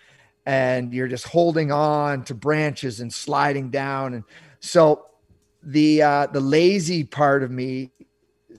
[0.45, 4.24] and you're just holding on to branches and sliding down, and
[4.62, 5.05] so
[5.64, 7.91] the uh, the lazy part of me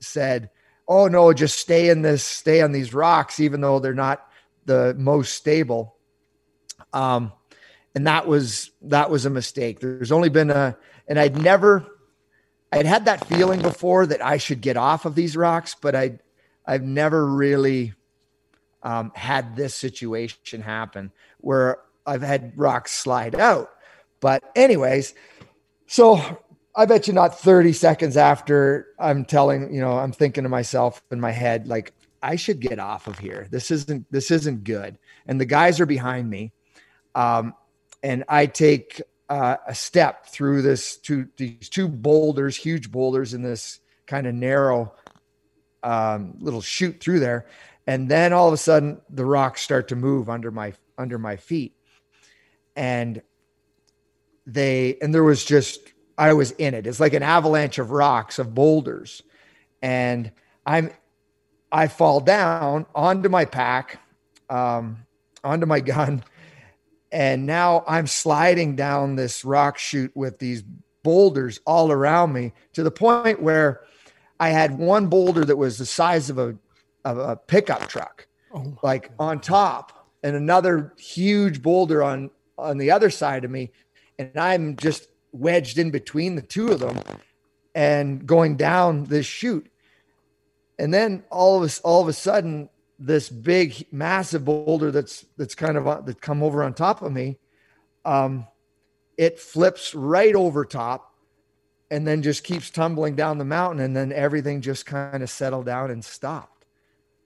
[0.00, 0.50] said,
[0.86, 4.26] "Oh no, just stay in this, stay on these rocks, even though they're not
[4.66, 5.96] the most stable."
[6.92, 7.32] Um,
[7.94, 9.80] and that was that was a mistake.
[9.80, 10.76] There's only been a,
[11.08, 11.86] and I'd never,
[12.72, 16.18] I'd had that feeling before that I should get off of these rocks, but I,
[16.64, 17.94] I've never really
[18.82, 23.70] um, had this situation happen where I've had rocks slide out.
[24.20, 25.14] But anyways,
[25.86, 26.40] so
[26.76, 31.02] I bet you not 30 seconds after I'm telling, you know, I'm thinking to myself
[31.10, 33.48] in my head, like, I should get off of here.
[33.50, 34.98] This isn't, this isn't good.
[35.26, 36.52] And the guys are behind me.
[37.14, 37.54] Um,
[38.02, 43.42] and I take uh, a step through this two these two boulders, huge boulders in
[43.42, 44.92] this kind of narrow
[45.82, 47.46] um, little chute through there,
[47.86, 51.36] and then all of a sudden the rocks start to move under my under my
[51.36, 51.76] feet,
[52.74, 53.22] and
[54.46, 56.86] they and there was just I was in it.
[56.86, 59.22] It's like an avalanche of rocks of boulders,
[59.80, 60.32] and
[60.66, 60.90] I'm
[61.72, 64.00] I fall down onto my pack,
[64.48, 65.06] um,
[65.44, 66.24] onto my gun,
[67.12, 70.62] and now I'm sliding down this rock chute with these
[71.02, 73.82] boulders all around me to the point where
[74.38, 76.56] I had one boulder that was the size of a
[77.04, 79.24] of a pickup truck, oh like God.
[79.24, 83.72] on top, and another huge boulder on on the other side of me,
[84.18, 86.98] and I'm just wedged in between the two of them,
[87.74, 89.70] and going down this chute,
[90.78, 92.68] and then all of a all of a sudden
[93.00, 97.38] this big massive boulder that's that's kind of that come over on top of me
[98.04, 98.46] um
[99.16, 101.14] it flips right over top
[101.90, 105.66] and then just keeps tumbling down the mountain and then everything just kind of settled
[105.66, 106.64] down and stopped.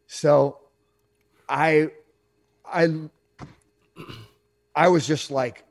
[0.07, 0.59] So
[1.49, 1.91] i
[2.65, 2.89] i
[4.75, 5.63] i was just like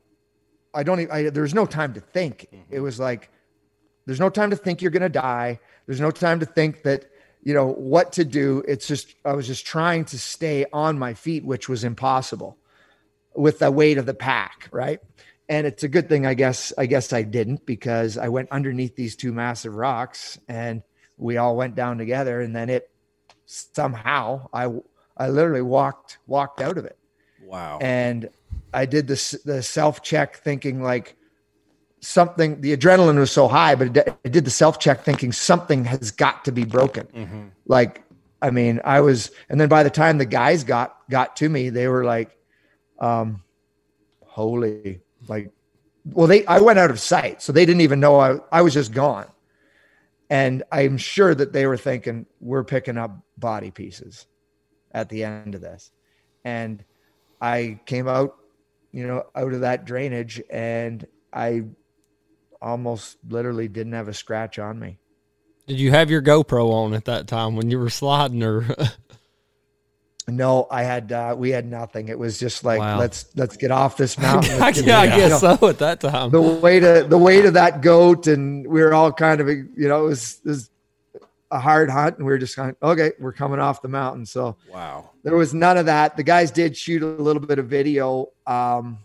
[0.72, 2.46] i don't even I, there's no time to think.
[2.70, 3.30] It was like
[4.06, 5.58] there's no time to think you're going to die.
[5.86, 7.06] There's no time to think that
[7.44, 8.64] you know what to do.
[8.66, 12.58] It's just i was just trying to stay on my feet which was impossible
[13.36, 15.00] with the weight of the pack right?
[15.46, 18.96] And it's a good thing i guess i guess i didn't because i went underneath
[18.96, 20.82] these two massive rocks and
[21.18, 22.90] we all went down together and then it
[23.44, 24.72] somehow i
[25.18, 26.98] i literally walked walked out of it.
[27.44, 27.78] Wow.
[27.82, 28.30] And
[28.72, 31.14] i did this the self check thinking like
[32.04, 36.10] something the adrenaline was so high but it, did the self check thinking something has
[36.10, 37.06] got to be broken.
[37.06, 37.44] Mm-hmm.
[37.66, 38.02] like
[38.42, 41.70] i mean i was and then by the time the guys got got to me
[41.70, 42.36] they were like
[42.98, 43.42] um
[44.26, 45.50] holy like
[46.04, 48.74] well they i went out of sight so they didn't even know i, I was
[48.74, 49.26] just gone.
[50.30, 54.26] And i'm sure that they were thinking we're picking up body pieces
[54.92, 55.90] at the end of this.
[56.44, 56.84] And
[57.40, 58.36] i came out
[58.92, 61.64] you know out of that drainage and i
[62.64, 64.98] almost literally didn't have a scratch on me.
[65.66, 68.66] Did you have your GoPro on at that time when you were sliding or
[70.26, 72.08] No, I had uh, we had nothing.
[72.08, 74.56] It was just like let's let's get off this mountain.
[74.58, 74.64] yeah,
[75.00, 76.30] I guess you know, so at that time.
[76.30, 79.68] The weight of the weight of that goat, and we were all kind of you
[79.76, 80.70] know it was, it was
[81.50, 84.24] a hard hunt, and we were just kind of okay, we're coming off the mountain.
[84.24, 86.16] So wow, there was none of that.
[86.16, 88.30] The guys did shoot a little bit of video.
[88.46, 88.98] Um,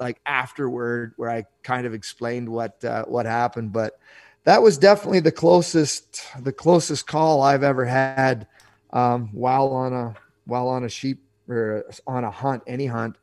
[0.00, 3.72] like afterward where I kind of explained what uh, what happened.
[3.72, 3.98] But
[4.44, 8.46] that was definitely the closest the closest call I've ever had
[8.92, 10.14] um, while on a
[10.46, 13.16] while on a sheep or on a hunt, any hunt.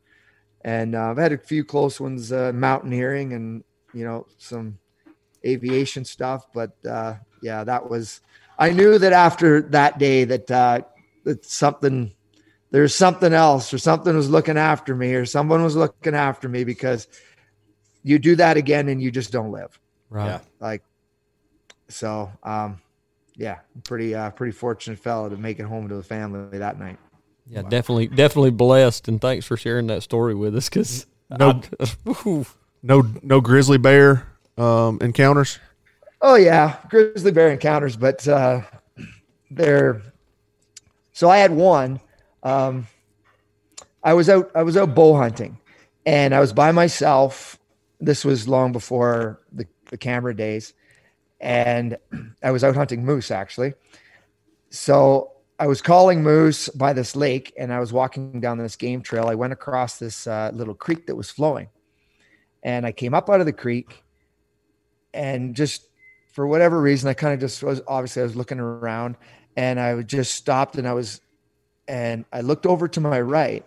[0.63, 3.63] And uh, I've had a few close ones, uh, mountaineering and
[3.93, 4.77] you know some
[5.45, 6.47] aviation stuff.
[6.53, 8.21] But uh, yeah, that was
[8.57, 10.81] I knew that after that day that uh,
[11.23, 12.13] that something
[12.71, 16.63] there's something else or something was looking after me or someone was looking after me
[16.63, 17.07] because
[18.03, 19.79] you do that again and you just don't live.
[20.09, 20.27] Right.
[20.27, 20.39] Yeah.
[20.59, 20.83] Like
[21.87, 22.81] so um
[23.35, 26.97] yeah, pretty uh pretty fortunate fellow to make it home to the family that night.
[27.47, 30.67] Yeah, definitely, definitely blessed, and thanks for sharing that story with us.
[30.67, 31.61] Because No-
[32.83, 34.27] No, no grizzly bear
[34.59, 35.57] um, encounters.
[36.21, 38.61] Oh yeah, grizzly bear encounters, but uh,
[39.49, 40.01] they're
[41.11, 41.99] so I had one.
[42.45, 42.87] Um,
[44.03, 44.51] I was out.
[44.55, 45.57] I was out bow hunting,
[46.05, 47.59] and I was by myself.
[47.99, 50.73] This was long before the, the camera days,
[51.41, 51.97] and
[52.43, 53.73] I was out hunting moose actually.
[54.69, 59.01] So I was calling moose by this lake, and I was walking down this game
[59.01, 59.27] trail.
[59.27, 61.69] I went across this uh, little creek that was flowing,
[62.61, 64.03] and I came up out of the creek,
[65.15, 65.89] and just
[66.31, 69.15] for whatever reason, I kind of just was obviously I was looking around
[69.55, 71.21] and I just stopped and I was
[71.87, 73.65] and I looked over to my right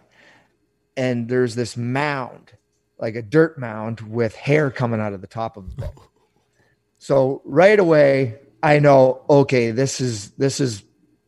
[0.97, 2.53] and there's this mound,
[2.99, 5.91] like a dirt mound with hair coming out of the top of it.
[7.01, 10.83] So right away, I know, okay, this is this is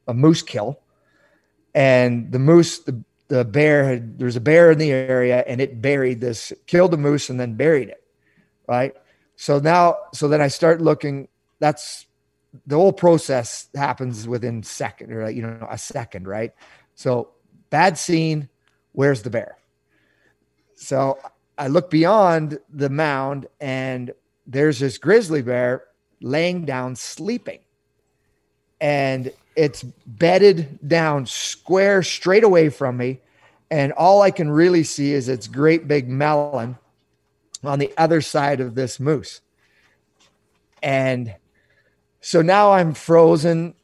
[0.09, 0.81] a moose kill.
[1.77, 5.81] And the moose, the, the bear had there's a bear in the area and it
[5.81, 8.03] buried this, killed the moose and then buried it.
[8.67, 8.95] Right.
[9.37, 11.29] So now, so then I start looking.
[11.61, 12.07] That's
[12.67, 16.53] the whole process happens within second or you know a second, right?
[17.01, 17.31] So
[17.71, 18.51] bad scene.
[18.93, 19.57] Where's the bear?
[20.75, 21.19] So
[21.57, 24.13] I look beyond the mound and
[24.47, 25.85] there's this grizzly bear
[26.21, 27.61] laying down sleeping,
[28.83, 33.21] and it's bedded down square straight away from me,
[33.71, 36.77] and all I can really see is its great big melon
[37.65, 39.41] on the other side of this moose.
[40.83, 41.35] And
[42.21, 43.75] so now I'm frozen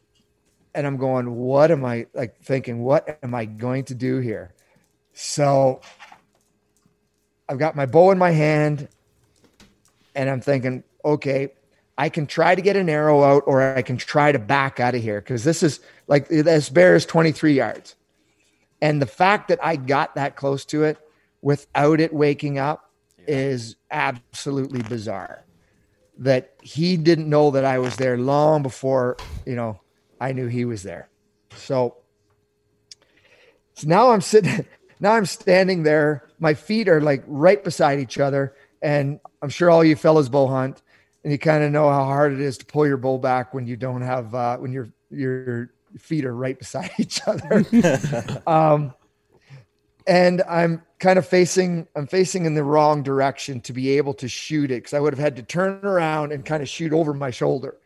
[0.76, 2.82] and I'm going, what am I like thinking?
[2.82, 4.52] What am I going to do here?
[5.14, 5.80] So
[7.48, 8.86] I've got my bow in my hand
[10.14, 11.54] and I'm thinking, okay,
[11.96, 14.94] I can try to get an arrow out or I can try to back out
[14.94, 17.96] of here because this is like this bear is 23 yards.
[18.82, 20.98] And the fact that I got that close to it
[21.40, 22.90] without it waking up
[23.26, 25.42] is absolutely bizarre.
[26.18, 29.16] That he didn't know that I was there long before,
[29.46, 29.80] you know,
[30.20, 31.08] I knew he was there.
[31.54, 31.96] So,
[33.74, 34.66] so now I'm sitting,
[35.00, 36.28] now I'm standing there.
[36.38, 38.54] My feet are like right beside each other.
[38.82, 40.82] And I'm sure all you fellas bow hunt
[41.24, 43.66] and you kind of know how hard it is to pull your bow back when
[43.66, 47.64] you don't have, uh, when your, your feet are right beside each other.
[48.46, 48.94] um,
[50.06, 54.28] and I'm kind of facing I'm facing in the wrong direction to be able to
[54.28, 57.12] shoot it because I would have had to turn around and kind of shoot over
[57.12, 57.76] my shoulder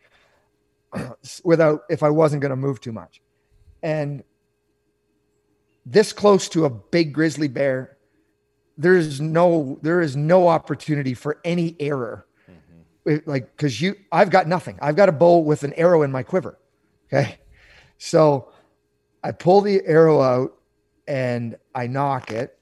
[1.43, 3.21] without if I wasn't going to move too much.
[3.83, 4.23] And
[5.85, 7.97] this close to a big grizzly bear,
[8.77, 12.25] there is no there is no opportunity for any error.
[12.49, 13.09] Mm-hmm.
[13.09, 14.77] It- Like because you I've got nothing.
[14.81, 16.57] I've got a bow with an arrow in my quiver.
[17.11, 17.37] Okay.
[17.97, 18.51] So
[19.23, 20.57] I pull the arrow out
[21.07, 22.57] and I nock it.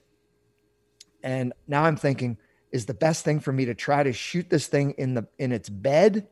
[1.24, 2.38] And now I'm thinking,
[2.72, 5.52] is the best thing for me to try to shoot this thing in the in
[5.52, 6.28] its bed?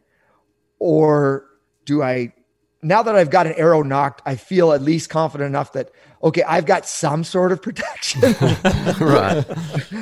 [0.80, 1.46] Or
[1.88, 2.34] do I
[2.84, 5.90] now that I've got an arrow nocked, I feel at least confident enough that
[6.24, 8.22] okay, I've got some sort of protection.
[9.00, 9.46] right.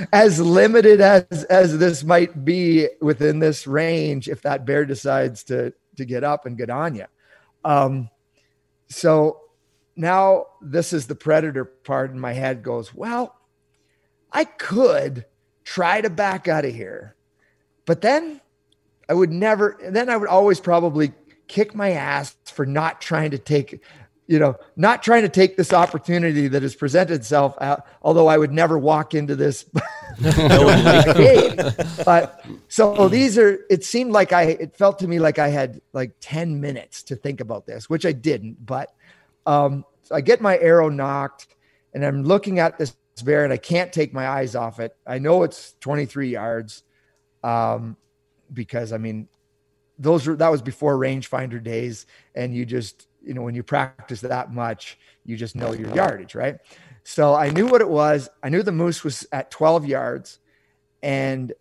[0.13, 5.73] as limited as as this might be within this range if that bear decides to
[5.95, 7.05] to get up and get on you
[7.63, 8.09] um
[8.87, 9.39] so
[9.95, 13.35] now this is the predator part in my head goes well
[14.31, 15.25] i could
[15.63, 17.15] try to back out of here
[17.85, 18.39] but then
[19.09, 21.11] i would never then i would always probably
[21.47, 23.81] kick my ass for not trying to take
[24.27, 28.37] you know not trying to take this opportunity that has presented itself out although i
[28.37, 29.65] would never walk into this.
[32.05, 35.81] But so these are it seemed like i it felt to me like i had
[35.93, 38.93] like 10 minutes to think about this which i didn't but
[39.45, 41.47] um so i get my arrow nocked
[41.93, 44.95] and i'm looking at this bear and i can't take my eyes off it.
[45.05, 46.83] I know it's 23 yards
[47.43, 47.97] um
[48.53, 49.27] because i mean
[49.97, 52.05] those were that was before rangefinder days.
[52.33, 56.35] And you just you know when you practice that much you just know your yardage
[56.35, 56.57] right?
[57.03, 58.29] So i knew what it was.
[58.43, 60.39] I knew the moose was at 12 yards
[61.01, 61.53] and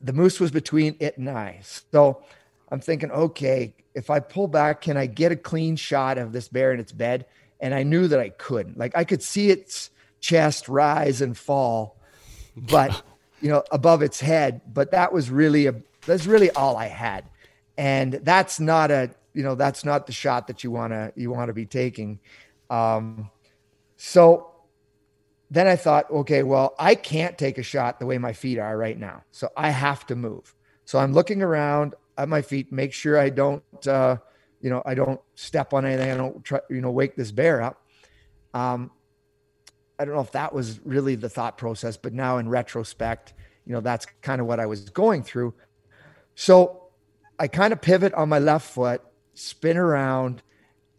[0.00, 1.60] the moose was between it and i.
[1.92, 2.22] So
[2.70, 6.48] i'm thinking okay if i pull back can i get a clean shot of this
[6.48, 7.26] bear in its bed?
[7.60, 8.78] And i knew that i couldn't.
[8.78, 11.96] Like i could see its chest rise and fall
[12.56, 13.02] but
[13.40, 14.60] you know above its head.
[14.72, 15.74] But that was really a
[16.06, 17.24] that's really all i had.
[17.76, 21.30] And that's not a you know that's not the shot that you want to you
[21.30, 22.20] want to be taking.
[22.70, 23.30] Um,
[23.96, 24.50] so
[25.50, 28.76] then i thought okay well i can't take a shot the way my feet are
[28.76, 29.24] right now.
[29.32, 30.54] So i have to move.
[30.84, 34.16] So i'm looking around at my feet make sure i don't uh,
[34.60, 36.10] you know i don't step on anything.
[36.10, 37.84] I don't try you know wake this bear up.
[38.54, 38.90] Um,
[39.98, 43.34] i don't know if that was really the thought process but now in retrospect
[43.66, 45.54] you know that's kind of what i was going through
[46.34, 46.88] so
[47.38, 49.02] I kind of pivot on my left foot,
[49.34, 50.42] spin around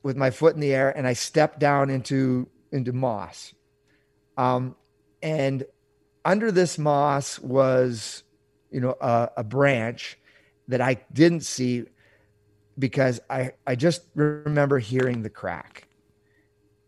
[0.03, 3.53] with my foot in the air, and I step down into into moss.
[4.37, 4.75] Um,
[5.21, 5.65] and
[6.23, 8.23] under this moss was,
[8.69, 10.17] you know, a, a branch
[10.67, 11.85] that I didn't see
[12.77, 15.87] because I I just remember hearing the crack,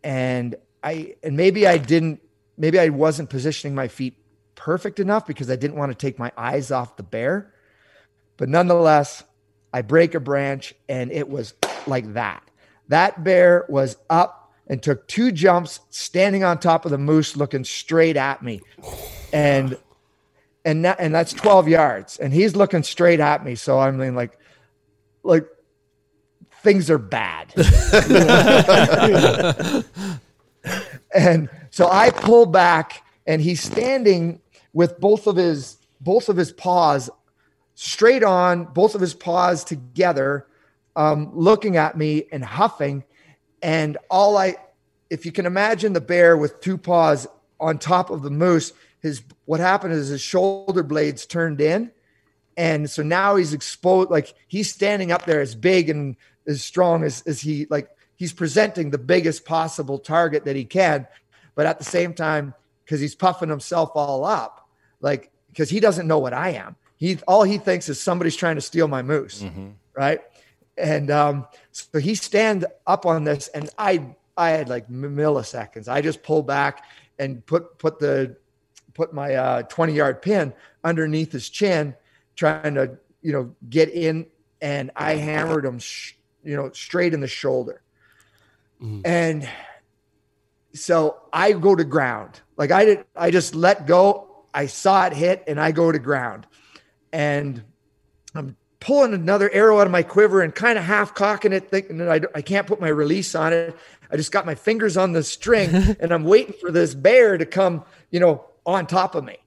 [0.03, 2.21] and I and maybe I didn't
[2.57, 4.17] maybe I wasn't positioning my feet
[4.55, 7.53] perfect enough because I didn't want to take my eyes off the bear,
[8.37, 9.23] but nonetheless
[9.73, 11.53] I break a branch and it was
[11.85, 12.43] like that.
[12.87, 17.63] That bear was up and took two jumps, standing on top of the moose, looking
[17.63, 18.61] straight at me.
[19.33, 19.77] And
[20.65, 22.17] and that, and that's 12 yards.
[22.17, 23.55] And he's looking straight at me.
[23.55, 24.37] So I'm like,
[25.23, 25.45] like
[26.61, 27.53] things are bad.
[31.15, 34.41] and so I pull back and he's standing
[34.73, 37.09] with both of his both of his paws
[37.79, 40.47] straight on, both of his paws together,
[40.95, 43.03] um, looking at me and huffing.
[43.61, 44.55] And all I,
[45.11, 47.27] if you can imagine the bear with two paws
[47.59, 51.91] on top of the moose, his what happened is his shoulder blades turned in.
[52.57, 56.15] And so now he's exposed, like he's standing up there as big and
[56.47, 61.05] as strong as, as he like he's presenting the biggest possible target that he can.
[61.53, 64.67] But at the same time, because he's puffing himself all up,
[64.99, 66.75] like because he doesn't know what I am.
[66.97, 69.69] He all he thinks is somebody's trying to steal my moose, mm-hmm.
[69.93, 70.21] right?
[70.77, 75.87] And um, so he stand up on this, and I I had like milliseconds.
[75.87, 76.83] I just pulled back
[77.19, 78.35] and put put the
[78.95, 81.95] put my uh, 20 yard pin underneath his chin,
[82.35, 84.25] trying to you know get in,
[84.59, 87.83] and I hammered him, sh- you know, straight in the shoulder,
[88.81, 89.01] mm-hmm.
[89.05, 89.47] and
[90.73, 92.41] so I go to ground.
[92.57, 94.45] Like I did, I just let go.
[94.51, 96.47] I saw it hit, and I go to ground
[97.11, 97.63] and
[98.35, 101.97] I'm pulling another arrow out of my quiver and kind of half cocking it, thinking
[101.97, 103.75] that I, I can't put my release on it.
[104.11, 107.45] I just got my fingers on the string and I'm waiting for this bear to
[107.45, 109.37] come, you know, on top of me.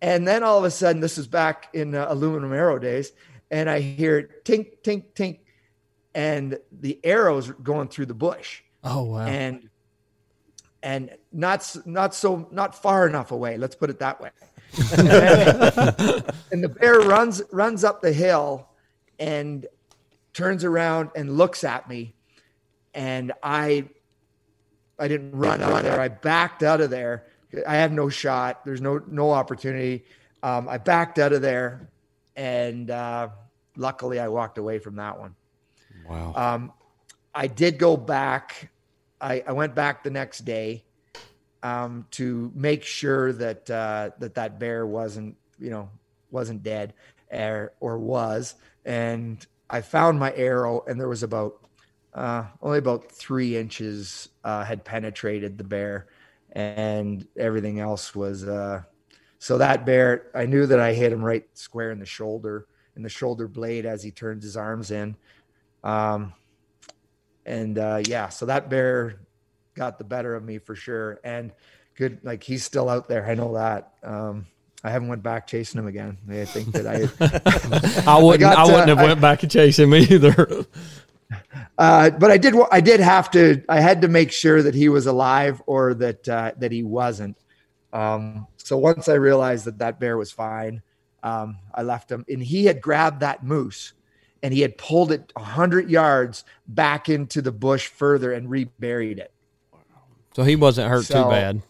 [0.00, 3.12] And then all of a sudden, this is back in uh, aluminum arrow days,
[3.50, 5.38] and I hear tink, tink, tink,
[6.14, 8.60] and the arrows going through the bush.
[8.82, 9.26] Oh wow!
[9.26, 9.70] And
[10.82, 13.56] and not not so not far enough away.
[13.56, 14.28] Let's put it that way.
[16.50, 18.68] and the bear runs runs up the hill
[19.20, 19.66] and
[20.32, 22.14] turns around and looks at me.
[22.92, 23.88] And i
[24.98, 26.00] i didn't run out of there.
[26.00, 27.26] I backed out of there.
[27.68, 28.64] I have no shot.
[28.64, 30.04] There's no no opportunity.
[30.42, 31.88] Um, i backed out of there
[32.36, 33.28] and uh,
[33.76, 35.36] luckily i walked away from that one.
[36.08, 36.32] Wow.
[36.34, 36.72] Um,
[37.34, 38.70] i did go back.
[39.20, 40.84] I, I went back the next day
[41.64, 45.88] um, to make sure that uh, that that bear wasn't you know
[46.30, 46.92] wasn't dead
[47.32, 48.54] or, or was.
[48.84, 51.66] And I found my arrow and there was about
[52.12, 56.06] uh, only about three inches uh, had penetrated the bear
[56.52, 58.82] and everything else was uh,
[59.38, 63.02] so that bear I knew that I hit him right square in the shoulder in
[63.02, 65.16] the shoulder blade as he turned his arms in.
[65.82, 66.34] Um,
[67.46, 69.23] and uh, yeah so that bear
[69.74, 71.20] got the better of me for sure.
[71.24, 71.52] And
[71.94, 73.26] good, like he's still out there.
[73.26, 73.92] I know that.
[74.02, 74.46] Um,
[74.82, 76.18] I haven't went back chasing him again.
[76.28, 79.94] I think that I, I wouldn't, I, I wouldn't have went back and chase him
[79.94, 80.66] either.
[81.76, 84.88] Uh, but I did, I did have to, I had to make sure that he
[84.88, 87.36] was alive or that, uh, that he wasn't.
[87.92, 90.82] Um, so once I realized that that bear was fine,
[91.24, 93.94] um, I left him and he had grabbed that moose
[94.44, 99.18] and he had pulled it a hundred yards back into the bush further and reburied
[99.18, 99.32] it.
[100.34, 101.62] So he wasn't hurt so, too bad.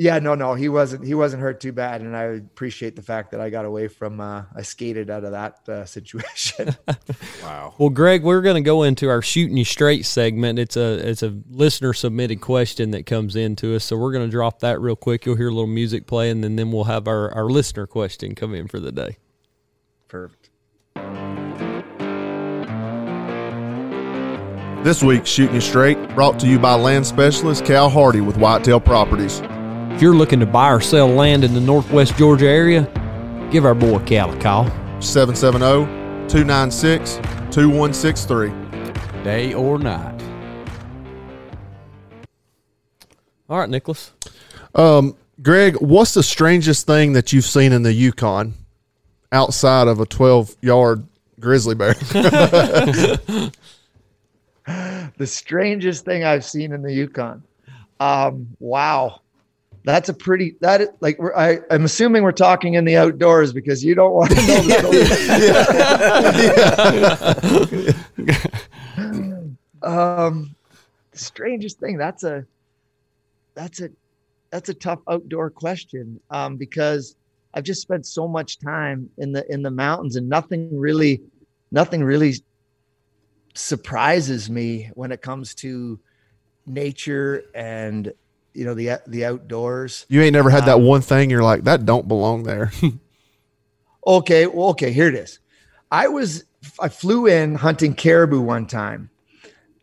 [0.00, 1.04] Yeah, no, no, he wasn't.
[1.04, 4.18] He wasn't hurt too bad, and I appreciate the fact that I got away from.
[4.18, 6.74] Uh, I skated out of that uh, situation.
[7.42, 7.74] wow.
[7.76, 10.58] Well, Greg, we're going to go into our shooting you straight segment.
[10.58, 14.30] It's a it's a listener submitted question that comes into us, so we're going to
[14.30, 15.26] drop that real quick.
[15.26, 18.54] You'll hear a little music play, and then we'll have our our listener question come
[18.54, 19.18] in for the day.
[20.08, 20.39] Perfect.
[24.82, 28.80] This week's Shooting You Straight brought to you by land specialist Cal Hardy with Whitetail
[28.80, 29.42] Properties.
[29.92, 32.90] If you're looking to buy or sell land in the northwest Georgia area,
[33.52, 34.64] give our boy Cal a call.
[35.02, 35.84] 770
[36.30, 37.16] 296
[37.54, 39.22] 2163.
[39.22, 40.18] Day or night.
[43.50, 44.12] All right, Nicholas.
[44.74, 48.54] Um, Greg, what's the strangest thing that you've seen in the Yukon
[49.30, 51.06] outside of a 12 yard
[51.38, 51.94] grizzly bear?
[55.16, 57.42] the strangest thing I've seen in the Yukon.
[57.98, 59.20] Um, wow.
[59.84, 63.54] That's a pretty that is, like we're, I, I'm assuming we're talking in the outdoors
[63.54, 64.62] because you don't want to know
[67.62, 67.96] the
[69.82, 70.54] um
[71.12, 72.44] the strangest thing that's a
[73.54, 73.88] that's a
[74.50, 77.16] that's a tough outdoor question um because
[77.54, 81.22] I've just spent so much time in the in the mountains and nothing really
[81.72, 82.34] nothing really
[83.54, 86.00] surprises me when it comes to
[86.66, 88.12] nature and
[88.54, 90.06] you know the the outdoors.
[90.08, 92.72] You ain't never had that um, one thing you're like that don't belong there.
[94.06, 95.38] okay, well, okay, here it is.
[95.90, 96.44] I was
[96.78, 99.10] I flew in hunting caribou one time,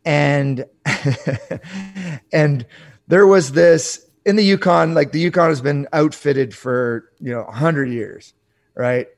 [0.04, 0.64] and
[2.32, 2.66] and
[3.08, 4.94] there was this in the Yukon.
[4.94, 8.34] Like the Yukon has been outfitted for you know hundred years,
[8.74, 9.08] right?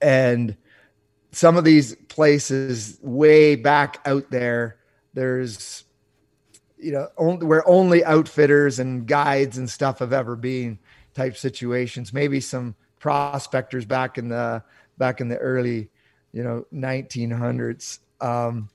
[0.00, 0.56] And
[1.32, 4.76] some of these places way back out there,
[5.14, 5.84] there's
[6.76, 10.80] you know only, where only outfitters and guides and stuff have ever been
[11.14, 12.12] type situations.
[12.12, 14.64] Maybe some prospectors back in the
[14.98, 15.90] back in the early
[16.32, 18.68] you know 1900s um,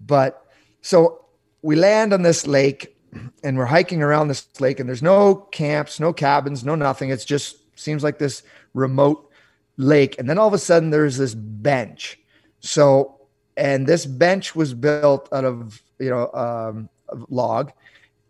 [0.00, 0.46] but
[0.80, 1.24] so
[1.62, 2.96] we land on this lake
[3.42, 7.10] and we're hiking around this lake and there's no camps no cabins no nothing.
[7.10, 9.28] It's just seems like this remote
[9.76, 10.16] lake.
[10.20, 12.20] And then all of a sudden there's this bench
[12.60, 13.20] so
[13.56, 16.88] and this bench was built out of you know um,
[17.28, 17.72] log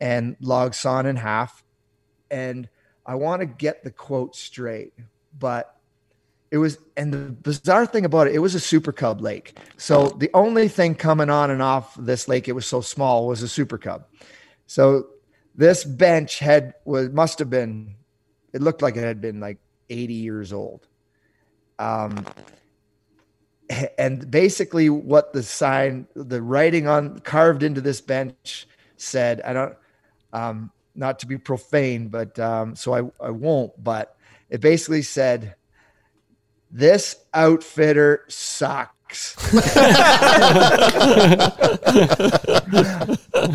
[0.00, 1.62] and log sawn in half.
[2.30, 2.68] And
[3.06, 4.92] I want to get the quote straight,
[5.38, 5.74] but
[6.50, 9.58] it was, and the bizarre thing about it, it was a super cub lake.
[9.76, 13.42] So the only thing coming on and off this lake, it was so small, was
[13.42, 14.06] a super cub.
[14.66, 15.08] So
[15.54, 17.94] this bench had was must have been,
[18.52, 19.58] it looked like it had been like
[19.90, 20.86] 80 years old.
[21.78, 22.26] Um,
[23.98, 28.66] and basically what the sign the writing on carved into this bench
[28.96, 29.76] said i don't
[30.32, 34.16] um not to be profane but um so i i won't but
[34.50, 35.54] it basically said
[36.70, 38.94] this outfitter sucks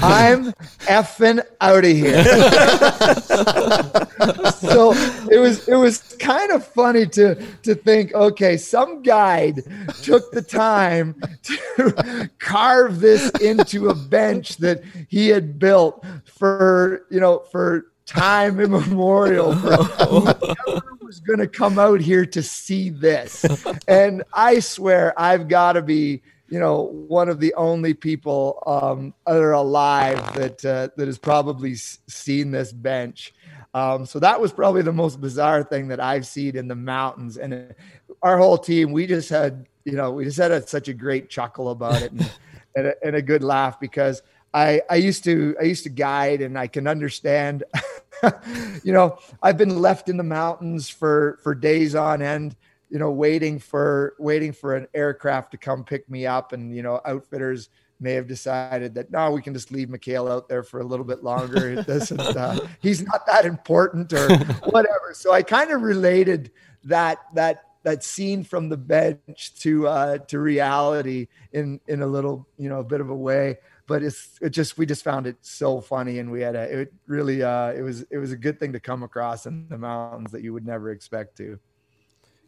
[0.01, 0.51] I'm
[0.87, 2.23] effing out of here.
[4.53, 4.93] so
[5.29, 9.61] it was it was kind of funny to to think, okay, some guide
[10.01, 17.19] took the time to carve this into a bench that he had built for you
[17.19, 19.49] know for time immemorial
[21.13, 23.45] was going to come out here to see this.
[23.87, 29.13] And I swear I've got to be, you know, one of the only people um,
[29.27, 33.33] that are alive that uh, that has probably seen this bench.
[33.75, 37.37] Um, so that was probably the most bizarre thing that I've seen in the mountains.
[37.37, 37.73] And uh,
[38.21, 41.29] our whole team, we just had, you know, we just had a, such a great
[41.29, 42.31] chuckle about it and,
[42.75, 44.21] and, a, and a good laugh because
[44.53, 47.63] I, I used to I used to guide and I can understand
[48.83, 52.55] you know I've been left in the mountains for for days on end
[52.93, 56.53] you know waiting for waiting for an aircraft to come pick me up.
[56.53, 57.69] And you know outfitters
[57.99, 61.03] may have decided that no we can just leave McHale out there for a little
[61.03, 61.71] bit longer.
[61.71, 64.37] It doesn't uh, he's not that important or
[64.69, 65.13] whatever.
[65.13, 66.51] So I kind of related
[66.83, 72.47] that that that scene from the bench to uh to reality in in a little
[72.57, 73.57] you know a bit of a way
[73.87, 76.93] but it's it just we just found it so funny and we had a it
[77.07, 80.31] really uh it was it was a good thing to come across in the mountains
[80.31, 81.59] that you would never expect to.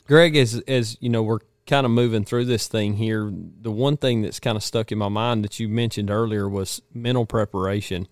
[0.06, 3.32] Greg as as you know we're kind of moving through this thing here
[3.62, 6.82] the one thing that's kind of stuck in my mind that you mentioned earlier was
[6.94, 8.08] mental preparation.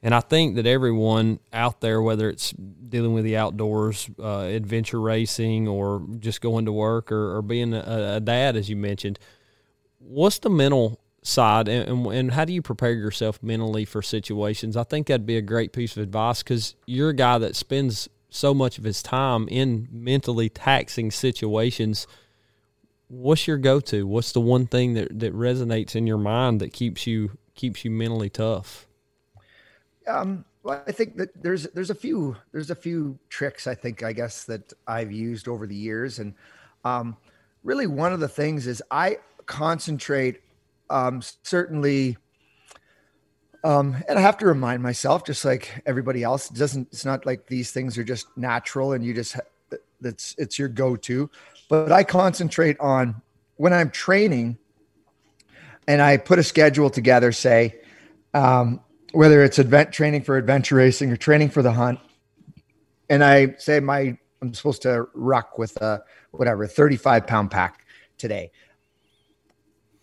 [0.00, 5.00] And i think that everyone out there whether it's dealing with the outdoors uh, adventure
[5.00, 9.18] racing or just going to work or, or being a, a dad as you mentioned
[9.98, 14.76] what's the mental side and, and, and, how do you prepare yourself mentally for situations?
[14.76, 18.08] I think that'd be a great piece of advice because you're a guy that spends
[18.30, 22.06] so much of his time in mentally taxing situations.
[23.08, 24.06] What's your go-to?
[24.06, 27.90] What's the one thing that, that resonates in your mind that keeps you keeps you
[27.90, 28.86] mentally tough?
[30.06, 34.02] Um well, I think that there's there's a few there's a few tricks I think
[34.02, 36.34] I guess that I've used over the years and
[36.84, 37.16] um,
[37.64, 40.40] really one of the things is I concentrate
[40.90, 42.16] um, certainly
[43.64, 47.26] um, and I have to remind myself, just like everybody else, it doesn't it's not
[47.26, 49.36] like these things are just natural and you just
[50.00, 51.28] that's it's your go-to.
[51.68, 53.20] But I concentrate on
[53.56, 54.58] when I'm training,
[55.88, 57.80] and I put a schedule together, say,
[58.32, 58.80] um,
[59.12, 61.98] whether it's event training for adventure racing or training for the hunt,
[63.10, 67.84] and I say my I'm supposed to ruck with a whatever 35 pound pack
[68.18, 68.52] today.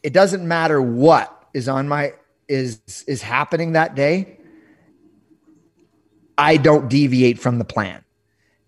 [0.05, 2.13] It doesn't matter what is on my
[2.47, 4.37] is is happening that day.
[6.37, 8.03] I don't deviate from the plan.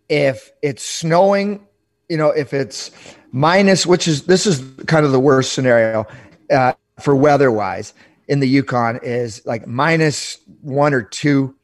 [0.10, 1.68] If it's snowing,
[2.10, 2.90] you know, if it's
[3.32, 6.08] minus, which is this is kind of the worst scenario
[6.50, 7.94] uh, for weather wise
[8.28, 11.56] in the Yukon is like minus one or two,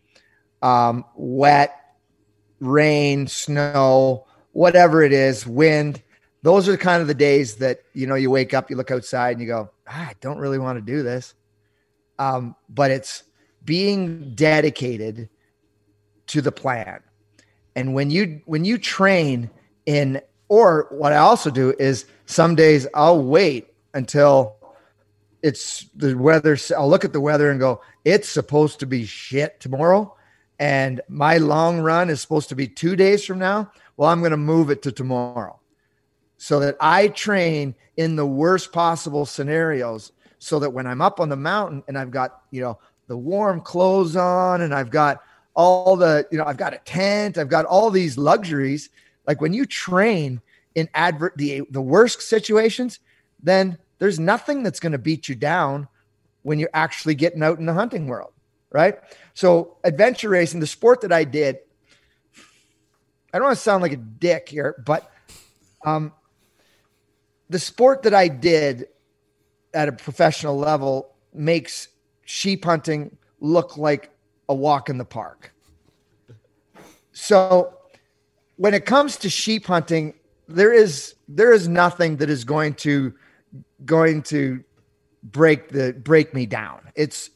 [0.61, 1.95] um, wet,
[2.59, 5.99] rain, snow, whatever it is, wind.
[6.43, 9.31] Those are kind of the days that you know you wake up, you look outside,
[9.31, 11.33] and you go, ah, "I don't really want to do this,"
[12.19, 13.23] um, but it's
[13.63, 15.29] being dedicated
[16.27, 16.99] to the plan.
[17.75, 19.49] And when you when you train
[19.85, 24.57] in or what I also do is some days I'll wait until
[25.41, 26.57] it's the weather.
[26.77, 30.15] I'll look at the weather and go, it's supposed to be shit tomorrow.
[30.59, 33.71] And my long run is supposed to be two days from now.
[33.97, 35.59] Well, I'm going to move it to tomorrow
[36.43, 41.29] so that I train in the worst possible scenarios so that when I'm up on
[41.29, 45.21] the mountain and I've got, you know, the warm clothes on and I've got
[45.53, 48.89] all the, you know, I've got a tent, I've got all these luxuries.
[49.25, 50.41] Like when you train
[50.75, 52.99] in advert the the worst situations,
[53.41, 55.87] then there's nothing that's going to beat you down
[56.41, 58.33] when you're actually getting out in the hunting world,
[58.69, 58.95] right?
[59.33, 61.59] So adventure racing, the sport that I did,
[63.33, 65.09] I don't want to sound like a dick here, but
[65.85, 66.11] um,
[67.49, 68.87] the sport that I did
[69.73, 71.87] at a professional level makes
[72.25, 74.11] sheep hunting look like
[74.49, 75.53] a walk in the park.
[77.11, 77.77] So
[78.57, 80.13] when it comes to sheep hunting,
[80.47, 83.13] there is there is nothing that is going to
[83.85, 84.63] going to
[85.23, 86.81] break the break me down.
[86.95, 87.29] It's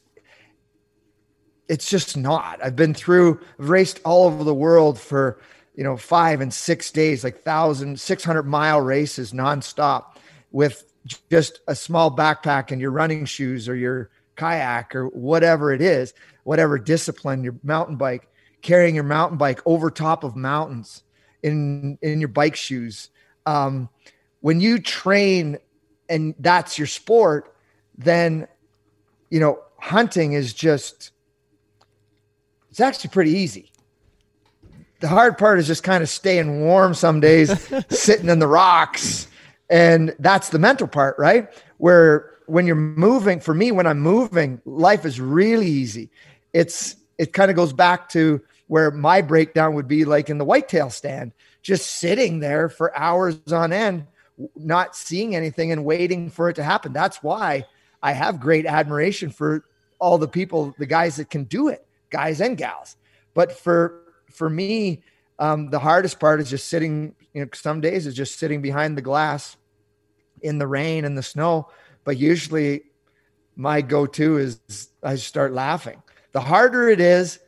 [1.68, 2.58] it's just not.
[2.62, 5.40] I've been through I've raced all over the world for
[5.78, 10.16] you know five and six days, like thousand six hundred mile races nonstop
[10.50, 10.92] with
[11.30, 16.14] just a small backpack and your running shoes or your kayak or whatever it is,
[16.42, 18.28] whatever discipline, your mountain bike,
[18.60, 21.04] carrying your mountain bike over top of mountains
[21.44, 23.10] in in your bike shoes.
[23.46, 23.88] Um,
[24.40, 25.58] when you train
[26.08, 27.54] and that's your sport,
[27.96, 28.48] then
[29.30, 31.12] you know hunting is just
[32.68, 33.70] it's actually pretty easy.
[35.00, 37.52] The hard part is just kind of staying warm some days,
[37.88, 39.28] sitting in the rocks.
[39.70, 41.48] And that's the mental part, right?
[41.76, 46.10] Where when you're moving, for me, when I'm moving, life is really easy.
[46.52, 50.44] It's it kind of goes back to where my breakdown would be like in the
[50.44, 51.32] whitetail stand,
[51.62, 54.06] just sitting there for hours on end,
[54.56, 56.92] not seeing anything and waiting for it to happen.
[56.92, 57.66] That's why
[58.02, 59.64] I have great admiration for
[59.98, 62.96] all the people, the guys that can do it, guys and gals.
[63.34, 65.02] But for for me,
[65.38, 67.14] um, the hardest part is just sitting.
[67.34, 69.56] You know, some days is just sitting behind the glass
[70.40, 71.68] in the rain and the snow.
[72.04, 72.82] But usually,
[73.56, 74.60] my go-to is
[75.02, 76.02] I start laughing.
[76.32, 77.38] The harder it is,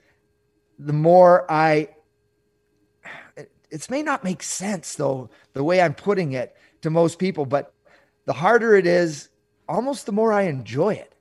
[0.78, 1.88] the more I.
[3.36, 7.46] It, it may not make sense though the way I'm putting it to most people,
[7.46, 7.72] but
[8.24, 9.28] the harder it is,
[9.68, 11.14] almost the more I enjoy it.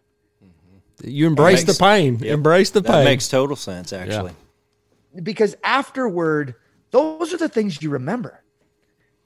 [1.03, 2.19] You embrace makes, the pain.
[2.19, 2.91] Yep, embrace the pain.
[2.91, 4.31] That makes total sense, actually.
[4.31, 4.48] Yeah.
[5.23, 6.55] Because afterward,
[6.91, 8.43] those are the things you remember.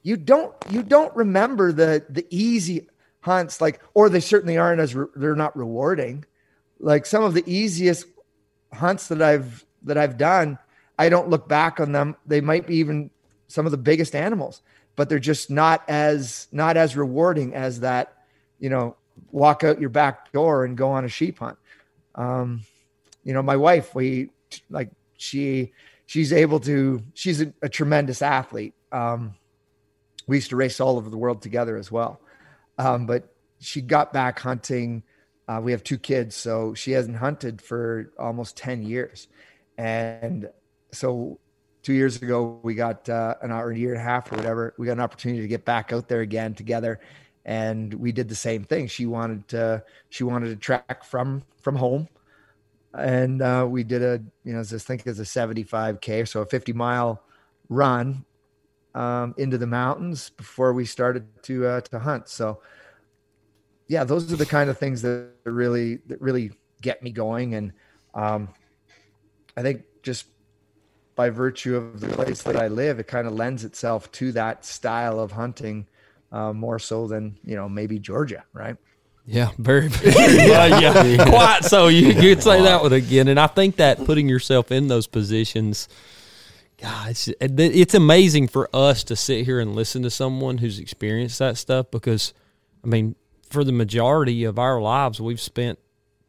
[0.01, 2.87] You don't you don't remember the the easy
[3.21, 6.25] hunts like or they certainly aren't as re- they're not rewarding.
[6.79, 8.05] Like some of the easiest
[8.73, 10.57] hunts that I've that I've done,
[10.99, 12.15] I don't look back on them.
[12.25, 13.09] They might be even
[13.47, 14.61] some of the biggest animals,
[14.95, 18.17] but they're just not as not as rewarding as that,
[18.59, 18.95] you know,
[19.31, 21.57] walk out your back door and go on a sheep hunt.
[22.15, 22.63] Um,
[23.23, 24.29] you know, my wife, we
[24.69, 25.73] like she
[26.05, 28.73] she's able to she's a, a tremendous athlete.
[28.91, 29.35] Um,
[30.27, 32.19] we used to race all over the world together as well.
[32.77, 35.03] Um, but she got back hunting.
[35.47, 39.27] Uh, we have two kids, so she hasn't hunted for almost 10 years.
[39.77, 40.49] And
[40.91, 41.39] so
[41.81, 44.73] two years ago, we got uh, an hour, a year and a half or whatever,
[44.77, 46.99] we got an opportunity to get back out there again together.
[47.45, 48.87] And we did the same thing.
[48.87, 52.07] She wanted to, she wanted to track from, from home.
[52.93, 56.73] And uh, we did a, you know, I think it's a 75K, so a 50
[56.73, 57.23] mile
[57.69, 58.25] run
[58.93, 62.29] um, into the mountains before we started to uh, to hunt.
[62.29, 62.61] So,
[63.87, 67.73] yeah, those are the kind of things that really that really get me going, and
[68.13, 68.49] um,
[69.57, 70.27] I think just
[71.15, 74.65] by virtue of the place that I live, it kind of lends itself to that
[74.65, 75.87] style of hunting
[76.31, 78.77] uh, more so than you know maybe Georgia, right?
[79.25, 81.87] Yeah, very, very uh, yeah, yeah, quite so.
[81.87, 85.87] You could say that one again, and I think that putting yourself in those positions,
[86.81, 91.39] God, it's, it's amazing for us to sit here and listen to someone who's experienced
[91.39, 91.89] that stuff.
[91.89, 92.33] Because,
[92.83, 93.15] I mean,
[93.49, 95.79] for the majority of our lives, we've spent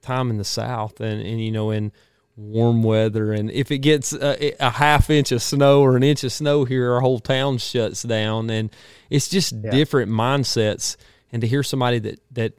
[0.01, 1.91] time in the South, and and you know, in
[2.37, 6.23] warm weather, and if it gets a, a half inch of snow or an inch
[6.23, 8.71] of snow here, our whole town shuts down, and
[9.11, 9.71] it's just yeah.
[9.73, 10.97] different mindsets.
[11.33, 12.53] And to hear somebody that that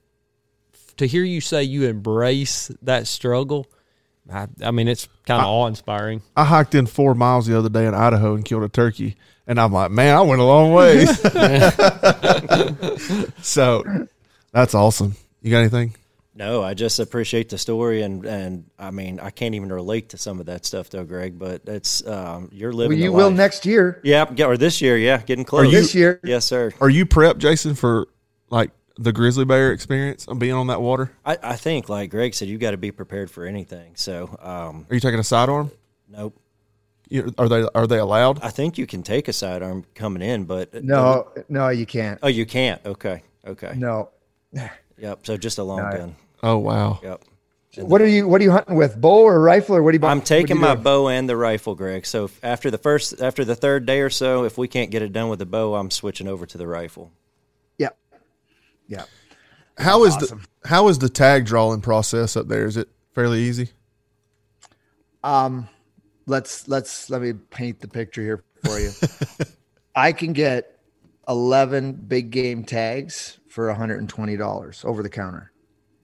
[0.97, 3.67] to hear you say you embrace that struggle,
[4.31, 6.21] I, I mean, it's kind of awe inspiring.
[6.35, 9.15] I hiked in four miles the other day in Idaho and killed a turkey,
[9.45, 11.19] and I'm like, man, I went a long ways.
[13.45, 13.83] so
[14.51, 15.15] that's awesome.
[15.41, 15.95] You got anything?
[16.37, 20.17] No, I just appreciate the story, and and I mean, I can't even relate to
[20.17, 21.39] some of that stuff though, Greg.
[21.39, 22.97] But it's um, you're living.
[22.97, 24.01] Well, you will next year.
[24.03, 24.97] Yeah, or this year.
[24.97, 25.71] Yeah, getting close.
[25.71, 26.73] You, this year, yes, sir.
[26.81, 28.09] Are you prepped, Jason, for
[28.49, 31.11] like the grizzly bear experience of being on that water?
[31.25, 33.95] I, I think, like Greg said, you got to be prepared for anything.
[33.95, 35.71] So, um, are you taking a sidearm?
[36.09, 36.39] Nope.
[37.07, 38.41] You, are they are they allowed?
[38.41, 42.19] I think you can take a sidearm coming in, but no, no, you can't.
[42.23, 42.83] Oh, you can't.
[42.83, 43.73] Okay, okay.
[43.75, 44.09] No.
[44.97, 45.25] Yep.
[45.25, 45.97] So just a long no.
[45.97, 46.15] gun.
[46.41, 46.99] Oh wow.
[47.03, 47.23] Yep.
[47.77, 48.99] And what are you What are you hunting with?
[48.99, 50.05] Bow or rifle or what are you?
[50.05, 52.05] I'm taking you my bow and the rifle, Greg.
[52.05, 55.11] So after the first, after the third day or so, if we can't get it
[55.11, 57.11] done with the bow, I'm switching over to the rifle.
[58.87, 59.05] Yeah.
[59.77, 60.43] How is awesome.
[60.61, 62.65] the how is the tag drawing process up there?
[62.65, 63.69] Is it fairly easy?
[65.23, 65.67] Um,
[66.25, 68.91] let's let's let me paint the picture here for you.
[69.95, 70.79] I can get
[71.27, 75.49] eleven big game tags for $120 over the counter.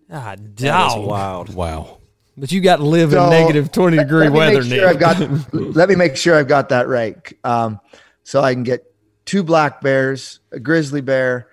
[0.09, 1.05] Ah, dog.
[1.05, 1.53] wild.
[1.53, 1.97] Wow.
[2.37, 5.19] But you got to live so, in negative 20 degree let weather, sure I've got,
[5.53, 7.17] let me make sure I've got that right.
[7.43, 7.81] Um,
[8.23, 8.85] so I can get
[9.25, 11.49] two black bears, a grizzly bear,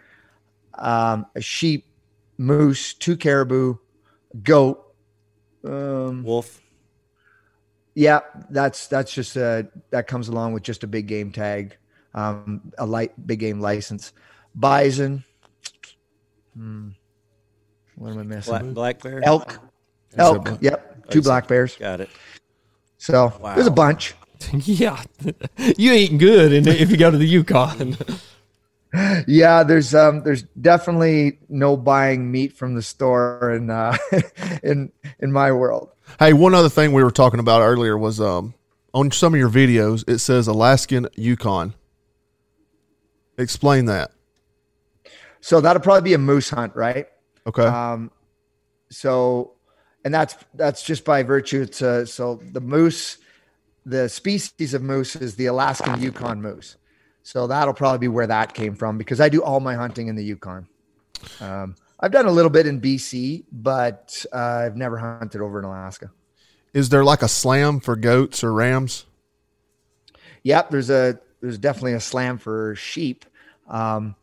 [0.78, 1.86] um, a sheep,
[2.38, 3.76] moose, two caribou,
[4.42, 4.94] goat,
[5.64, 6.60] um, wolf.
[7.94, 8.20] Yeah,
[8.50, 11.76] that's that's just a that comes along with just a big game tag,
[12.14, 14.12] um, a light big game license,
[14.54, 15.24] bison.
[16.54, 16.90] Hmm.
[17.96, 18.72] What am I missing?
[18.72, 19.58] Black, black bear, elk,
[20.16, 20.58] elk.
[20.60, 21.76] Yep, two black bears.
[21.76, 22.10] Got it.
[22.98, 23.54] So wow.
[23.54, 24.14] there's a bunch.
[24.52, 25.02] yeah,
[25.76, 27.96] you eating good, and if you go to the Yukon
[29.26, 33.96] yeah, there's um there's definitely no buying meat from the store in uh
[34.62, 35.90] in in my world.
[36.18, 38.54] Hey, one other thing we were talking about earlier was um
[38.94, 41.74] on some of your videos it says Alaskan Yukon.
[43.36, 44.10] Explain that.
[45.40, 47.06] So that'll probably be a moose hunt, right?
[47.46, 47.66] Okay.
[47.66, 48.10] Um
[48.90, 49.52] so
[50.02, 53.18] and that's that's just by virtue to so the moose
[53.84, 56.76] the species of moose is the Alaskan Yukon moose.
[57.28, 60.16] So that'll probably be where that came from because I do all my hunting in
[60.16, 60.66] the Yukon.
[61.42, 65.66] Um, I've done a little bit in BC, but uh, I've never hunted over in
[65.66, 66.10] Alaska.
[66.72, 69.04] Is there like a slam for goats or rams?
[70.44, 73.26] Yep, there's a there's definitely a slam for sheep.
[73.68, 74.16] Um,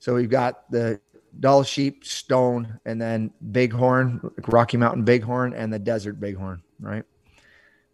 [0.00, 1.00] so we've got the
[1.38, 7.04] Dall sheep, stone, and then bighorn, like Rocky Mountain bighorn, and the desert bighorn, right?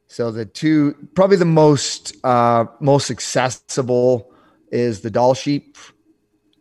[0.07, 4.31] So the two probably the most uh, most accessible
[4.75, 5.79] is the Dall sheep,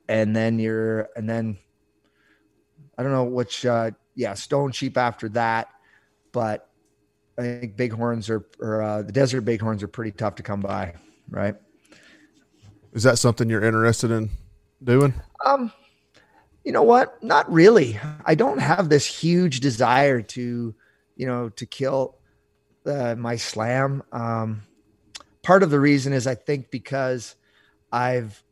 [0.08, 1.58] and then you're and then
[2.98, 5.70] I don't know which uh yeah stone sheep after that,
[6.32, 6.70] but
[7.38, 10.94] I think bighorns are or uh, the desert bighorns are pretty tough to come by,
[11.30, 11.56] right?
[12.94, 14.30] Is that something you're interested in
[14.84, 15.16] doing?
[15.44, 15.72] Um,
[16.64, 17.22] you know what?
[17.24, 18.00] Not really.
[18.24, 20.76] I don't have this huge desire to,
[21.16, 22.20] you know, to kill
[22.86, 24.04] uh, my slam.
[24.12, 24.62] Um,
[25.42, 27.36] part of the reason is I think because
[27.94, 28.44] I've,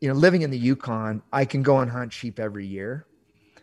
[0.00, 3.04] you know, living in the Yukon, I can go and hunt sheep every year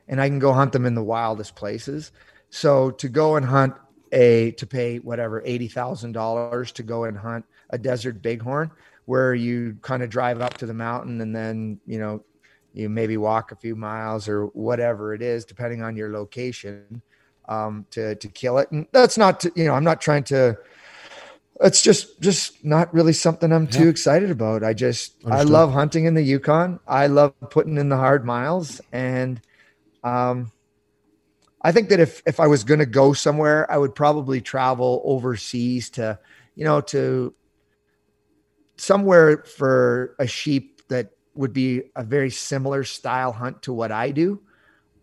[0.09, 2.11] and I can go hunt them in the wildest places.
[2.49, 3.74] So to go and hunt
[4.11, 8.72] a, to pay whatever, $80,000 to go and hunt a desert bighorn
[9.05, 12.24] where you kind of drive up to the mountain and then, you know,
[12.74, 17.01] you maybe walk a few miles or whatever it is, depending on your location,
[17.47, 18.70] um, to, to kill it.
[18.72, 20.57] And that's not, to, you know, I'm not trying to,
[21.62, 24.64] it's just just not really something I'm too excited about.
[24.64, 25.47] I just Understood.
[25.47, 26.80] I love hunting in the Yukon.
[26.88, 29.39] I love putting in the hard miles, and
[30.03, 30.51] um,
[31.62, 35.01] I think that if if I was going to go somewhere, I would probably travel
[35.06, 36.20] overseas to
[36.56, 37.34] you know to
[38.76, 44.12] somewhere for a sheep that would be a very similar style hunt to what I
[44.12, 44.41] do.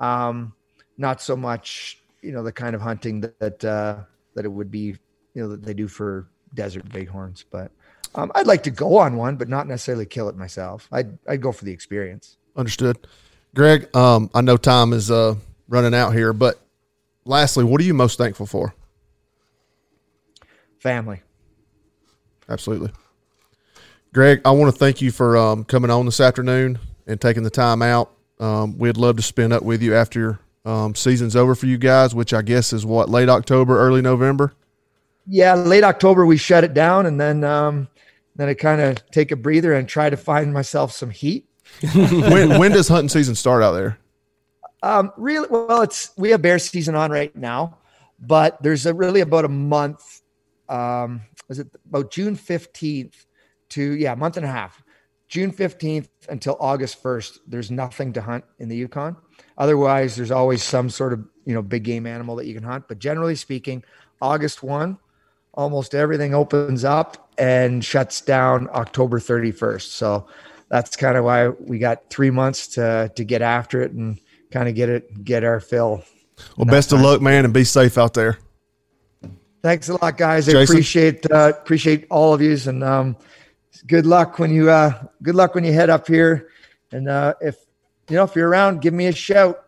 [0.00, 0.52] Um,
[0.98, 3.96] not so much you know the kind of hunting that that, uh,
[4.34, 4.96] that it would be
[5.34, 7.70] you know that they do for desert bighorns, but
[8.14, 10.88] um, I'd like to go on one, but not necessarily kill it myself.
[10.92, 12.36] I'd I'd go for the experience.
[12.56, 13.06] Understood,
[13.54, 13.94] Greg.
[13.96, 15.36] Um, I know time is uh,
[15.72, 16.32] running out here.
[16.32, 16.60] But
[17.24, 18.74] lastly, what are you most thankful for?
[20.78, 21.22] Family.
[22.48, 22.90] Absolutely.
[24.12, 27.50] Greg, I want to thank you for um, coming on this afternoon and taking the
[27.50, 28.12] time out.
[28.38, 32.14] Um, we'd love to spend up with you after um, season's over for you guys,
[32.14, 34.52] which I guess is what late October, early November.
[35.26, 37.88] Yeah, late October we shut it down, and then um,
[38.36, 41.48] then I kind of take a breather and try to find myself some heat.
[41.94, 43.98] when when does hunting season start out there?
[44.82, 47.78] Um, really, well, it's we have bear season on right now,
[48.18, 50.22] but there's a really about a month.
[50.68, 53.26] Um, is it about June fifteenth
[53.70, 54.82] to yeah, month and a half,
[55.28, 57.40] June fifteenth until August first.
[57.46, 59.16] There's nothing to hunt in the Yukon.
[59.56, 62.88] Otherwise, there's always some sort of you know big game animal that you can hunt.
[62.88, 63.84] But generally speaking,
[64.20, 64.98] August one,
[65.54, 69.92] almost everything opens up and shuts down October thirty first.
[69.92, 70.26] So
[70.68, 74.18] that's kind of why we got three months to to get after it and
[74.50, 76.04] kind of get it get our fill.
[76.56, 77.00] Well, best time.
[77.00, 78.38] of luck, man, and be safe out there.
[79.62, 80.48] Thanks a lot, guys.
[80.48, 83.16] I appreciate uh, appreciate all of yous, and um,
[83.86, 86.48] good luck when you uh, good luck when you head up here.
[86.90, 87.56] And uh, if
[88.08, 89.62] you know if you're around, give me a shout.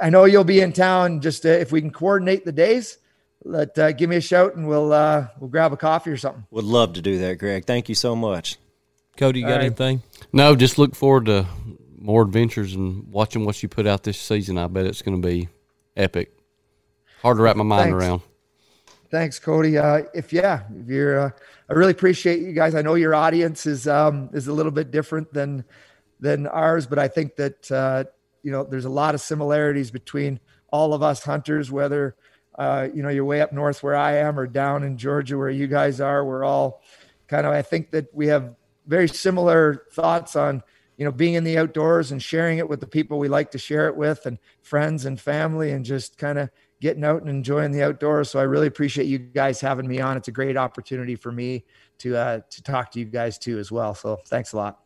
[0.00, 1.20] I know you'll be in town.
[1.20, 2.98] Just uh, if we can coordinate the days,
[3.44, 6.46] let uh, give me a shout, and we'll uh, we'll grab a coffee or something.
[6.50, 7.64] Would love to do that, Greg.
[7.64, 8.58] Thank you so much.
[9.16, 9.66] Cody, you got right.
[9.66, 10.02] anything?
[10.32, 11.46] No, just look forward to
[11.98, 14.58] more adventures and watching what you put out this season.
[14.58, 15.48] I bet it's going to be
[15.96, 16.32] epic.
[17.20, 18.04] Hard to wrap my mind Thanks.
[18.04, 18.22] around.
[19.10, 19.76] Thanks, Cody.
[19.76, 21.30] Uh, if yeah, if you're, uh,
[21.68, 22.74] I really appreciate you guys.
[22.74, 25.64] I know your audience is um, is a little bit different than
[26.18, 28.04] than ours, but I think that uh,
[28.42, 30.40] you know there's a lot of similarities between
[30.72, 32.16] all of us hunters, whether
[32.56, 35.50] uh, you know you're way up north where I am or down in Georgia where
[35.50, 36.24] you guys are.
[36.24, 36.82] We're all
[37.28, 37.52] kind of.
[37.52, 38.54] I think that we have
[38.86, 40.62] very similar thoughts on
[40.96, 43.58] you know being in the outdoors and sharing it with the people we like to
[43.58, 46.50] share it with and friends and family and just kind of
[46.80, 50.16] getting out and enjoying the outdoors so i really appreciate you guys having me on
[50.16, 51.64] it's a great opportunity for me
[51.98, 54.81] to uh, to talk to you guys too as well so thanks a lot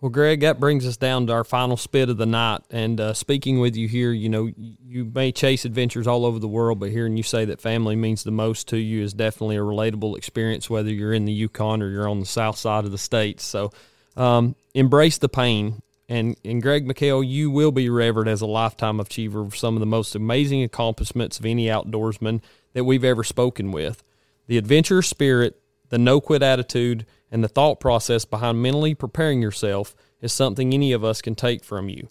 [0.00, 2.60] well, Greg, that brings us down to our final spit of the night.
[2.70, 6.48] And uh, speaking with you here, you know, you may chase adventures all over the
[6.48, 9.60] world, but hearing you say that family means the most to you is definitely a
[9.60, 12.98] relatable experience, whether you're in the Yukon or you're on the south side of the
[12.98, 13.40] state.
[13.40, 13.72] So
[14.16, 15.82] um, embrace the pain.
[16.08, 19.80] And, and Greg McHale, you will be revered as a lifetime achiever of some of
[19.80, 22.42] the most amazing accomplishments of any outdoorsman
[22.74, 24.04] that we've ever spoken with.
[24.46, 29.94] The adventure spirit, the no quit attitude, and the thought process behind mentally preparing yourself
[30.20, 32.08] is something any of us can take from you.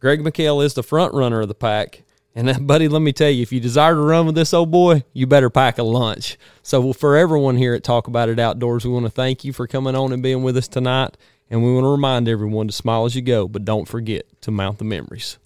[0.00, 2.02] Greg McHale is the front runner of the pack.
[2.34, 5.02] And buddy, let me tell you, if you desire to run with this old boy,
[5.12, 6.38] you better pack a lunch.
[6.62, 9.66] So for everyone here at Talk About It Outdoors, we want to thank you for
[9.66, 11.16] coming on and being with us tonight.
[11.50, 14.50] And we want to remind everyone to smile as you go, but don't forget to
[14.50, 15.38] mount the memories.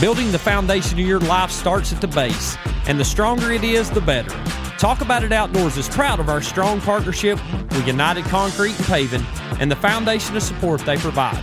[0.00, 3.90] Building the foundation of your life starts at the base, and the stronger it is,
[3.90, 4.30] the better.
[4.78, 9.22] Talk About It Outdoors is proud of our strong partnership with United Concrete and Paving
[9.60, 11.36] and the foundation of support they provide.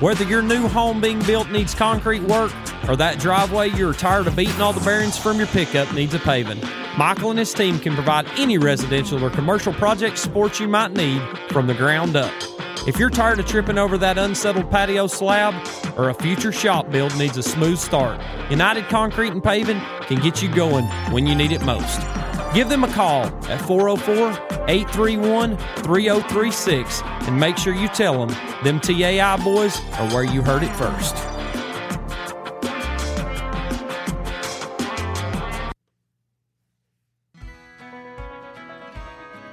[0.00, 2.50] Whether your new home being built needs concrete work
[2.88, 6.18] or that driveway you're tired of beating all the bearings from your pickup needs a
[6.18, 6.62] paving,
[6.96, 11.20] Michael and his team can provide any residential or commercial project support you might need
[11.50, 12.32] from the ground up.
[12.88, 15.52] If you're tired of tripping over that unsettled patio slab
[15.98, 18.18] or a future shop build needs a smooth start,
[18.50, 22.00] United Concrete and Paving can get you going when you need it most.
[22.54, 24.30] Give them a call at 404
[24.70, 28.34] 831 3036 and make sure you tell them
[28.64, 31.14] them TAI boys are where you heard it first.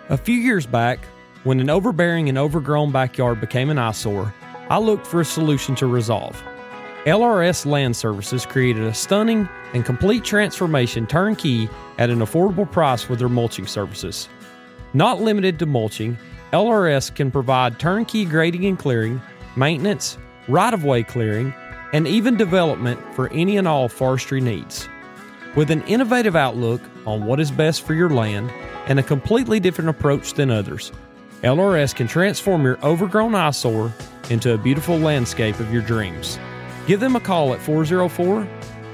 [0.07, 0.99] A few years back,
[1.45, 4.33] when an overbearing and overgrown backyard became an eyesore,
[4.67, 6.43] I looked for a solution to resolve.
[7.05, 11.69] LRS Land Services created a stunning and complete transformation turnkey
[11.99, 14.27] at an affordable price with their mulching services.
[14.95, 16.17] Not limited to mulching,
[16.51, 19.21] LRS can provide turnkey grading and clearing,
[19.55, 20.17] maintenance,
[20.47, 21.53] right of way clearing,
[21.93, 24.89] and even development for any and all forestry needs.
[25.55, 28.49] With an innovative outlook on what is best for your land
[28.87, 30.91] and a completely different approach than others,
[31.45, 33.93] LRS can transform your overgrown eyesore
[34.31, 36.39] into a beautiful landscape of your dreams.
[36.87, 38.41] Give them a call at 404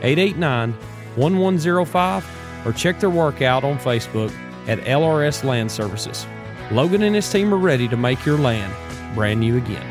[0.02, 0.74] 889
[1.16, 4.34] 1105 or check their work out on Facebook
[4.68, 6.28] at LRS Land Services.
[6.72, 8.74] Logan and his team are ready to make your land
[9.16, 9.88] brand new again.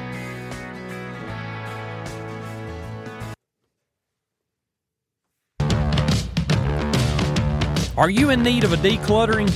[7.97, 9.51] Are you in need of a decluttering?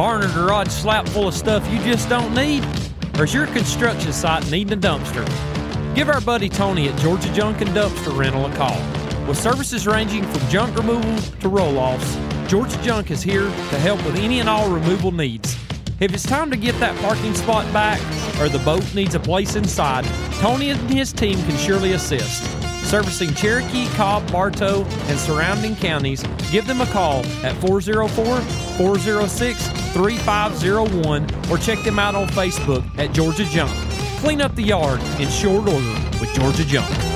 [0.00, 2.64] Barn or garage slap full of stuff you just don't need?
[3.18, 5.26] Or is your construction site needing a dumpster?
[5.94, 8.78] Give our buddy Tony at Georgia Junk and Dumpster Rental a call.
[9.28, 12.16] With services ranging from junk removal to roll offs,
[12.48, 15.54] Georgia Junk is here to help with any and all removal needs.
[16.00, 18.00] If it's time to get that parking spot back
[18.40, 20.06] or the boat needs a place inside,
[20.40, 22.69] Tony and his team can surely assist.
[22.90, 31.50] Servicing Cherokee, Cobb, Bartow, and surrounding counties, give them a call at 404 406 3501
[31.52, 33.70] or check them out on Facebook at Georgia Junk.
[34.18, 37.09] Clean up the yard in short order with Georgia Junk.